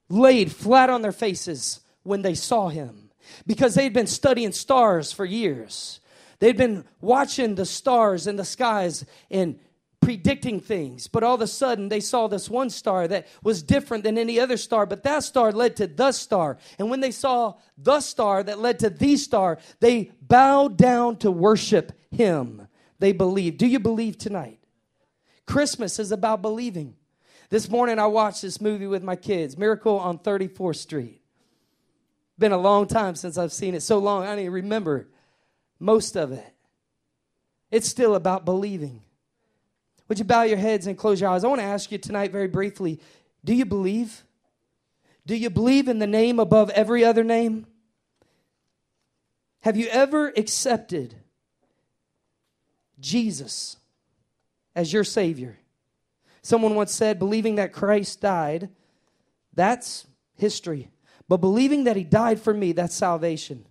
laid 0.09 0.51
flat 0.51 0.89
on 0.89 1.01
their 1.01 1.11
faces 1.11 1.81
when 2.03 2.21
they 2.21 2.35
saw 2.35 2.69
him 2.69 3.04
because 3.45 3.75
they'd 3.75 3.93
been 3.93 4.07
studying 4.07 4.51
stars 4.51 5.11
for 5.11 5.25
years. 5.25 5.99
They'd 6.39 6.57
been 6.57 6.85
watching 7.01 7.55
the 7.55 7.65
stars 7.65 8.27
in 8.27 8.35
the 8.35 8.45
skies 8.45 9.05
and 9.31 9.59
predicting 10.01 10.59
things, 10.59 11.07
but 11.07 11.23
all 11.23 11.35
of 11.35 11.41
a 11.41 11.47
sudden 11.47 11.89
they 11.89 11.99
saw 11.99 12.27
this 12.27 12.49
one 12.49 12.69
star 12.69 13.07
that 13.07 13.27
was 13.41 13.63
different 13.63 14.03
than 14.03 14.17
any 14.17 14.39
other 14.39 14.57
star, 14.57 14.85
but 14.85 15.03
that 15.03 15.23
star 15.23 15.51
led 15.51 15.75
to 15.77 15.87
the 15.87 16.11
star. 16.11 16.57
And 16.77 16.89
when 16.89 16.99
they 16.99 17.11
saw 17.11 17.55
the 17.77 18.01
star 18.01 18.43
that 18.43 18.59
led 18.59 18.79
to 18.79 18.89
the 18.89 19.17
star, 19.17 19.57
they 19.79 20.11
bowed 20.21 20.77
down 20.77 21.17
to 21.17 21.31
worship 21.31 21.91
him. 22.11 22.67
They 22.99 23.13
believed. 23.13 23.57
Do 23.57 23.65
you 23.65 23.79
believe 23.79 24.17
tonight? 24.17 24.59
Christmas 25.47 25.97
is 25.97 26.11
about 26.11 26.41
believing. 26.41 26.95
This 27.49 27.69
morning 27.69 27.99
I 27.99 28.07
watched 28.07 28.41
this 28.41 28.61
movie 28.61 28.87
with 28.87 29.03
my 29.03 29.15
kids, 29.15 29.57
Miracle 29.57 29.97
on 29.97 30.19
34th 30.19 30.77
Street. 30.77 31.21
Been 32.37 32.51
a 32.51 32.57
long 32.57 32.87
time 32.87 33.15
since 33.15 33.37
I've 33.37 33.53
seen 33.53 33.75
it. 33.75 33.81
So 33.81 33.99
long, 33.99 34.23
I 34.23 34.27
don't 34.27 34.39
even 34.39 34.53
remember 34.53 35.07
most 35.79 36.15
of 36.15 36.31
it. 36.31 36.53
It's 37.71 37.87
still 37.87 38.15
about 38.15 38.45
believing. 38.45 39.01
Would 40.07 40.19
you 40.19 40.25
bow 40.25 40.43
your 40.43 40.57
heads 40.57 40.87
and 40.87 40.97
close 40.97 41.19
your 41.19 41.29
eyes? 41.29 41.43
I 41.43 41.47
want 41.47 41.61
to 41.61 41.65
ask 41.65 41.91
you 41.91 41.97
tonight, 41.97 42.31
very 42.31 42.47
briefly 42.47 42.99
do 43.43 43.53
you 43.53 43.65
believe? 43.65 44.23
Do 45.25 45.35
you 45.35 45.49
believe 45.49 45.87
in 45.87 45.99
the 45.99 46.07
name 46.07 46.39
above 46.39 46.69
every 46.71 47.05
other 47.05 47.23
name? 47.23 47.67
Have 49.61 49.77
you 49.77 49.87
ever 49.87 50.33
accepted 50.35 51.15
Jesus 52.99 53.77
as 54.75 54.93
your 54.93 55.03
Savior? 55.03 55.57
Someone 56.41 56.75
once 56.75 56.91
said, 56.91 57.17
believing 57.17 57.55
that 57.55 57.73
Christ 57.73 58.21
died, 58.21 58.69
that's 59.53 60.05
history. 60.35 60.89
But 61.27 61.37
believing 61.37 61.85
that 61.85 61.95
He 61.95 62.03
died 62.03 62.39
for 62.39 62.53
me, 62.53 62.71
that's 62.71 62.95
salvation. 62.95 63.65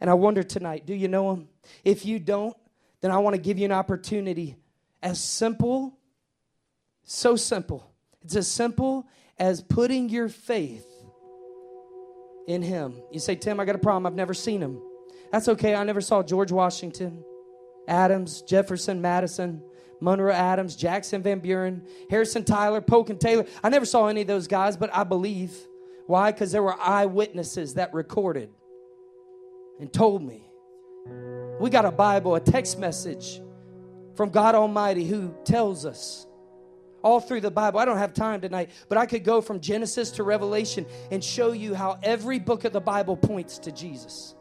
And 0.00 0.10
I 0.10 0.14
wonder 0.14 0.42
tonight, 0.42 0.86
do 0.86 0.94
you 0.94 1.08
know 1.08 1.32
Him? 1.32 1.48
If 1.84 2.04
you 2.04 2.18
don't, 2.18 2.56
then 3.00 3.10
I 3.10 3.18
want 3.18 3.34
to 3.34 3.40
give 3.40 3.58
you 3.58 3.64
an 3.64 3.72
opportunity 3.72 4.56
as 5.02 5.20
simple, 5.20 5.98
so 7.04 7.36
simple. 7.36 7.90
It's 8.22 8.36
as 8.36 8.48
simple 8.48 9.06
as 9.38 9.62
putting 9.62 10.08
your 10.08 10.28
faith 10.28 10.86
in 12.46 12.62
Him. 12.62 13.00
You 13.10 13.20
say, 13.20 13.36
Tim, 13.36 13.60
I 13.60 13.64
got 13.64 13.76
a 13.76 13.78
problem. 13.78 14.06
I've 14.06 14.14
never 14.14 14.34
seen 14.34 14.60
Him. 14.60 14.80
That's 15.30 15.48
okay. 15.48 15.74
I 15.74 15.84
never 15.84 16.00
saw 16.00 16.22
George 16.22 16.52
Washington, 16.52 17.24
Adams, 17.88 18.42
Jefferson, 18.42 19.00
Madison, 19.00 19.62
Monroe 20.00 20.32
Adams, 20.32 20.76
Jackson 20.76 21.22
Van 21.22 21.38
Buren, 21.38 21.86
Harrison 22.10 22.44
Tyler, 22.44 22.80
Polk 22.80 23.10
and 23.10 23.20
Taylor. 23.20 23.46
I 23.62 23.68
never 23.68 23.84
saw 23.84 24.06
any 24.06 24.22
of 24.22 24.26
those 24.26 24.46
guys, 24.46 24.76
but 24.76 24.90
I 24.94 25.04
believe. 25.04 25.56
Why? 26.06 26.32
Because 26.32 26.52
there 26.52 26.62
were 26.62 26.78
eyewitnesses 26.80 27.74
that 27.74 27.92
recorded 27.92 28.50
and 29.80 29.92
told 29.92 30.22
me. 30.22 30.42
We 31.60 31.70
got 31.70 31.84
a 31.84 31.90
Bible, 31.90 32.34
a 32.34 32.40
text 32.40 32.78
message 32.78 33.40
from 34.14 34.30
God 34.30 34.54
Almighty 34.54 35.06
who 35.06 35.34
tells 35.44 35.84
us 35.84 36.26
all 37.02 37.20
through 37.20 37.40
the 37.40 37.50
Bible. 37.50 37.78
I 37.78 37.84
don't 37.84 37.98
have 37.98 38.14
time 38.14 38.40
tonight, 38.40 38.70
but 38.88 38.98
I 38.98 39.06
could 39.06 39.24
go 39.24 39.40
from 39.40 39.60
Genesis 39.60 40.10
to 40.12 40.22
Revelation 40.22 40.86
and 41.10 41.22
show 41.22 41.52
you 41.52 41.74
how 41.74 41.98
every 42.02 42.38
book 42.38 42.64
of 42.64 42.72
the 42.72 42.80
Bible 42.80 43.16
points 43.16 43.58
to 43.60 43.72
Jesus. 43.72 44.34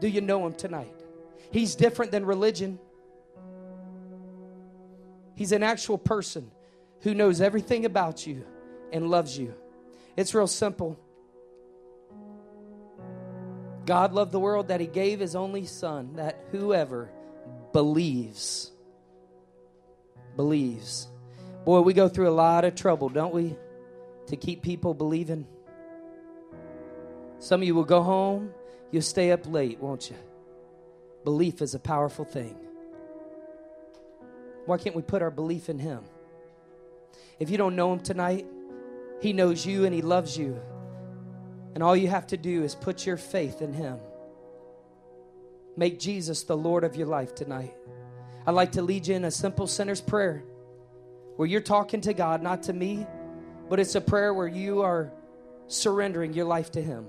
Do 0.00 0.08
you 0.08 0.20
know 0.20 0.46
him 0.46 0.54
tonight? 0.54 0.94
He's 1.50 1.74
different 1.74 2.12
than 2.12 2.26
religion. 2.26 2.78
He's 5.34 5.52
an 5.52 5.62
actual 5.62 5.98
person 5.98 6.50
who 7.00 7.14
knows 7.14 7.40
everything 7.40 7.84
about 7.84 8.26
you 8.26 8.44
and 8.92 9.08
loves 9.08 9.38
you. 9.38 9.54
It's 10.18 10.34
real 10.34 10.48
simple. 10.48 10.98
God 13.86 14.12
loved 14.12 14.32
the 14.32 14.40
world 14.40 14.66
that 14.66 14.80
he 14.80 14.88
gave 14.88 15.20
his 15.20 15.36
only 15.36 15.64
son, 15.64 16.14
that 16.16 16.46
whoever 16.50 17.08
believes. 17.72 18.72
Believes. 20.34 21.06
Boy, 21.64 21.82
we 21.82 21.92
go 21.92 22.08
through 22.08 22.28
a 22.28 22.34
lot 22.34 22.64
of 22.64 22.74
trouble, 22.74 23.10
don't 23.10 23.32
we? 23.32 23.54
To 24.26 24.36
keep 24.36 24.60
people 24.60 24.92
believing. 24.92 25.46
Some 27.38 27.62
of 27.62 27.68
you 27.68 27.76
will 27.76 27.84
go 27.84 28.02
home, 28.02 28.52
you'll 28.90 29.02
stay 29.02 29.30
up 29.30 29.46
late, 29.46 29.78
won't 29.78 30.10
you? 30.10 30.16
Belief 31.22 31.62
is 31.62 31.76
a 31.76 31.78
powerful 31.78 32.24
thing. 32.24 32.56
Why 34.66 34.78
can't 34.78 34.96
we 34.96 35.02
put 35.02 35.22
our 35.22 35.30
belief 35.30 35.68
in 35.68 35.78
Him? 35.78 36.02
If 37.38 37.50
you 37.50 37.56
don't 37.56 37.76
know 37.76 37.92
Him 37.92 38.00
tonight, 38.00 38.48
He 39.20 39.32
knows 39.32 39.66
you 39.66 39.84
and 39.84 39.94
He 39.94 40.02
loves 40.02 40.36
you. 40.36 40.60
And 41.74 41.82
all 41.82 41.96
you 41.96 42.08
have 42.08 42.26
to 42.28 42.36
do 42.36 42.62
is 42.62 42.74
put 42.74 43.06
your 43.06 43.16
faith 43.16 43.62
in 43.62 43.72
Him. 43.72 43.98
Make 45.76 45.98
Jesus 45.98 46.42
the 46.42 46.56
Lord 46.56 46.84
of 46.84 46.96
your 46.96 47.06
life 47.06 47.34
tonight. 47.34 47.74
I'd 48.46 48.52
like 48.52 48.72
to 48.72 48.82
lead 48.82 49.06
you 49.06 49.14
in 49.14 49.24
a 49.24 49.30
simple 49.30 49.66
sinner's 49.66 50.00
prayer 50.00 50.42
where 51.36 51.46
you're 51.46 51.60
talking 51.60 52.00
to 52.00 52.14
God, 52.14 52.42
not 52.42 52.64
to 52.64 52.72
me, 52.72 53.06
but 53.68 53.78
it's 53.78 53.94
a 53.94 54.00
prayer 54.00 54.34
where 54.34 54.48
you 54.48 54.82
are 54.82 55.12
surrendering 55.68 56.32
your 56.32 56.46
life 56.46 56.72
to 56.72 56.82
Him. 56.82 57.06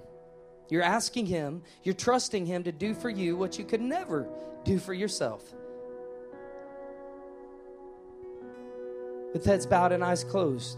You're 0.70 0.84
asking 0.84 1.26
Him, 1.26 1.64
you're 1.84 1.96
trusting 1.96 2.46
Him 2.46 2.64
to 2.64 2.72
do 2.72 2.94
for 2.94 3.10
you 3.10 3.36
what 3.36 3.58
you 3.58 3.66
could 3.66 3.82
never 3.82 4.28
do 4.66 4.78
for 4.78 4.94
yourself. 4.94 5.44
With 9.34 9.46
heads 9.46 9.66
bowed 9.66 9.92
and 9.92 10.04
eyes 10.04 10.24
closed. 10.24 10.78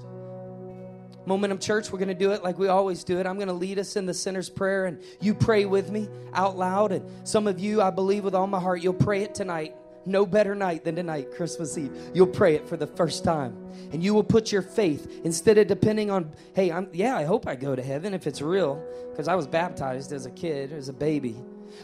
Momentum 1.26 1.60
Church, 1.60 1.92
we're 1.92 2.00
going 2.00 2.10
to 2.10 2.16
do 2.16 2.32
it 2.32 2.44
like 2.44 2.58
we 2.58 2.68
always 2.68 3.04
do 3.04 3.20
it. 3.20 3.28
I'm 3.28 3.36
going 3.36 3.48
to 3.48 3.54
lead 3.54 3.78
us 3.78 3.96
in 3.96 4.06
the 4.06 4.14
sinner's 4.14 4.50
prayer, 4.50 4.86
and 4.86 5.02
you 5.20 5.36
pray 5.36 5.66
with 5.66 5.92
me 5.92 6.10
out 6.34 6.58
loud. 6.58 6.92
And 6.92 7.28
some 7.28 7.46
of 7.48 7.60
you, 7.60 7.82
I 7.82 7.92
believe 7.92 8.24
with 8.24 8.34
all 8.34 8.48
my 8.48 8.60
heart, 8.60 8.82
you'll 8.82 8.94
pray 8.94 9.22
it 9.22 9.36
tonight. 9.36 9.76
No 10.04 10.26
better 10.26 10.56
night 10.56 10.84
than 10.84 10.96
tonight, 10.96 11.32
Christmas 11.32 11.78
Eve. 11.78 11.92
You'll 12.16 12.26
pray 12.26 12.56
it 12.56 12.68
for 12.68 12.76
the 12.76 12.88
first 12.88 13.24
time. 13.24 13.56
And 13.94 14.04
you 14.04 14.16
will 14.16 14.24
put 14.24 14.52
your 14.52 14.64
faith 14.64 15.22
instead 15.24 15.60
of 15.60 15.68
depending 15.68 16.10
on, 16.10 16.32
hey, 16.56 16.72
I'm, 16.72 16.90
yeah, 16.92 17.16
I 17.16 17.24
hope 17.24 17.48
I 17.48 17.56
go 17.56 17.76
to 17.76 17.84
heaven 17.84 18.16
if 18.16 18.26
it's 18.26 18.42
real, 18.42 18.84
because 19.12 19.28
I 19.28 19.36
was 19.36 19.46
baptized 19.46 20.12
as 20.12 20.26
a 20.26 20.32
kid, 20.32 20.74
as 20.74 20.90
a 20.90 20.94
baby. 20.94 21.36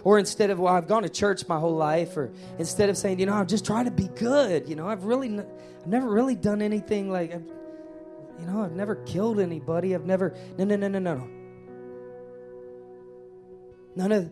Or 0.03 0.17
instead 0.17 0.49
of, 0.49 0.59
well, 0.59 0.73
I've 0.73 0.87
gone 0.87 1.03
to 1.03 1.09
church 1.09 1.47
my 1.47 1.59
whole 1.59 1.75
life, 1.75 2.17
or 2.17 2.31
instead 2.57 2.89
of 2.89 2.97
saying, 2.97 3.19
you 3.19 3.27
know, 3.27 3.33
I'm 3.33 3.45
just 3.45 3.65
trying 3.65 3.85
to 3.85 3.91
be 3.91 4.07
good, 4.15 4.67
you 4.67 4.75
know, 4.75 4.89
I've 4.89 5.03
really, 5.03 5.39
I've 5.39 5.87
never 5.87 6.09
really 6.09 6.35
done 6.35 6.63
anything 6.63 7.11
like, 7.11 7.35
I've, 7.35 7.43
you 8.39 8.45
know, 8.45 8.63
I've 8.63 8.73
never 8.73 8.95
killed 8.95 9.39
anybody. 9.39 9.95
I've 9.95 10.05
never, 10.05 10.35
no, 10.57 10.65
no, 10.65 10.75
no, 10.75 10.87
no, 10.87 10.99
no. 10.99 11.27
None 13.95 14.11
of, 14.11 14.31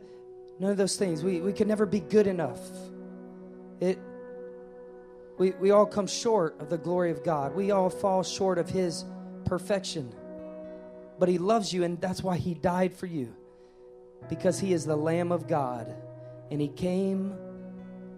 none 0.59 0.71
of 0.71 0.77
those 0.77 0.95
things. 0.95 1.23
We, 1.23 1.41
we 1.41 1.53
can 1.53 1.67
never 1.67 1.85
be 1.85 1.99
good 1.99 2.27
enough. 2.27 2.59
It, 3.79 3.99
we, 5.37 5.51
we 5.51 5.71
all 5.71 5.85
come 5.85 6.07
short 6.07 6.59
of 6.61 6.69
the 6.69 6.77
glory 6.77 7.11
of 7.11 7.23
God. 7.23 7.55
We 7.55 7.71
all 7.71 7.89
fall 7.89 8.23
short 8.23 8.57
of 8.57 8.69
His 8.69 9.03
perfection. 9.45 10.13
But 11.17 11.29
He 11.29 11.37
loves 11.37 11.73
you, 11.73 11.83
and 11.83 11.99
that's 11.99 12.21
why 12.21 12.37
He 12.37 12.53
died 12.53 12.93
for 12.93 13.07
you. 13.07 13.35
Because 14.29 14.59
He 14.59 14.71
is 14.71 14.85
the 14.85 14.95
Lamb 14.95 15.31
of 15.31 15.47
God, 15.47 15.93
and 16.51 16.61
He 16.61 16.67
came 16.67 17.35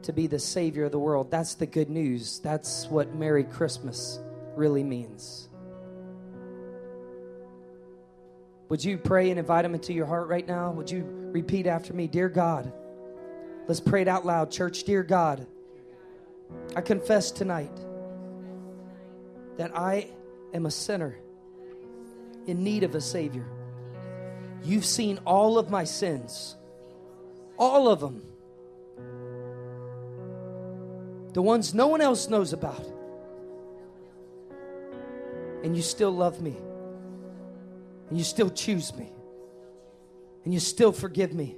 to 0.04 0.14
be 0.14 0.28
the 0.28 0.40
Savior 0.40 0.86
of 0.86 0.92
the 0.92 1.00
world. 1.00 1.32
That's 1.32 1.56
the 1.56 1.66
good 1.66 1.90
news. 1.90 2.40
That's 2.40 2.88
what 2.88 3.16
Merry 3.16 3.44
Christmas 3.44 4.20
really 4.56 4.84
means. 4.84 5.50
Would 8.70 8.84
you 8.84 8.98
pray 8.98 9.30
and 9.30 9.40
invite 9.40 9.64
him 9.64 9.74
into 9.74 9.94
your 9.94 10.06
heart 10.06 10.28
right 10.28 10.46
now? 10.46 10.72
Would 10.72 10.92
you 10.92 11.04
repeat 11.32 11.68
after 11.68 11.94
me? 11.94 12.08
Dear 12.08 12.28
God, 12.28 12.72
let's 13.68 13.80
pray 13.80 14.02
it 14.02 14.08
out 14.08 14.26
loud, 14.26 14.52
church. 14.52 14.84
Dear 14.84 15.04
God, 15.04 15.48
I 16.76 16.82
confess 16.82 17.32
tonight 17.32 17.72
that 19.58 19.78
I 19.78 20.10
am 20.54 20.66
a 20.66 20.72
sinner 20.72 21.18
in 22.46 22.64
need 22.64 22.84
of 22.84 22.94
a 22.94 23.02
Savior. 23.02 23.46
You've 24.64 24.86
seen 24.86 25.20
all 25.26 25.58
of 25.58 25.70
my 25.70 25.86
sins, 25.86 26.56
all 27.58 27.88
of 27.88 28.02
them. 28.02 28.22
The 31.34 31.42
ones 31.42 31.74
no 31.74 31.88
one 31.88 32.02
else 32.02 32.28
knows 32.28 32.52
about. 32.52 32.86
And 35.64 35.76
you 35.76 35.82
still 35.82 36.12
love 36.12 36.42
me 36.42 36.58
and 38.10 38.18
you 38.18 38.24
still 38.24 38.50
choose 38.50 38.96
me, 38.96 39.12
and 40.46 40.54
you 40.54 40.60
still 40.60 40.92
forgive 40.92 41.34
me. 41.34 41.58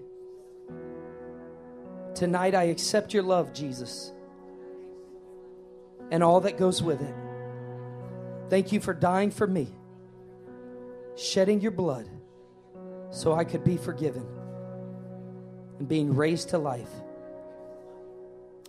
Tonight, 2.16 2.56
I 2.56 2.64
accept 2.64 3.14
your 3.14 3.24
love, 3.24 3.54
Jesus, 3.54 4.12
and 6.12 6.24
all 6.24 6.42
that 6.42 6.58
goes 6.58 6.82
with 6.82 7.02
it. 7.02 7.16
Thank 8.50 8.72
you 8.72 8.80
for 8.80 8.94
dying 8.94 9.30
for 9.30 9.46
me, 9.46 9.68
shedding 11.16 11.62
your 11.62 11.72
blood 11.72 12.10
so 13.12 13.34
I 13.34 13.44
could 13.44 13.64
be 13.64 13.78
forgiven 13.78 14.26
and 15.78 15.88
being 15.88 16.16
raised 16.16 16.50
to 16.50 16.58
life. 16.58 16.90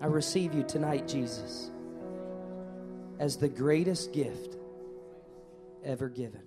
I 0.02 0.06
receive 0.06 0.54
you 0.54 0.62
tonight, 0.62 1.08
Jesus, 1.08 1.70
as 3.18 3.36
the 3.36 3.48
greatest 3.48 4.12
gift 4.12 4.56
ever 5.84 6.08
given. 6.08 6.42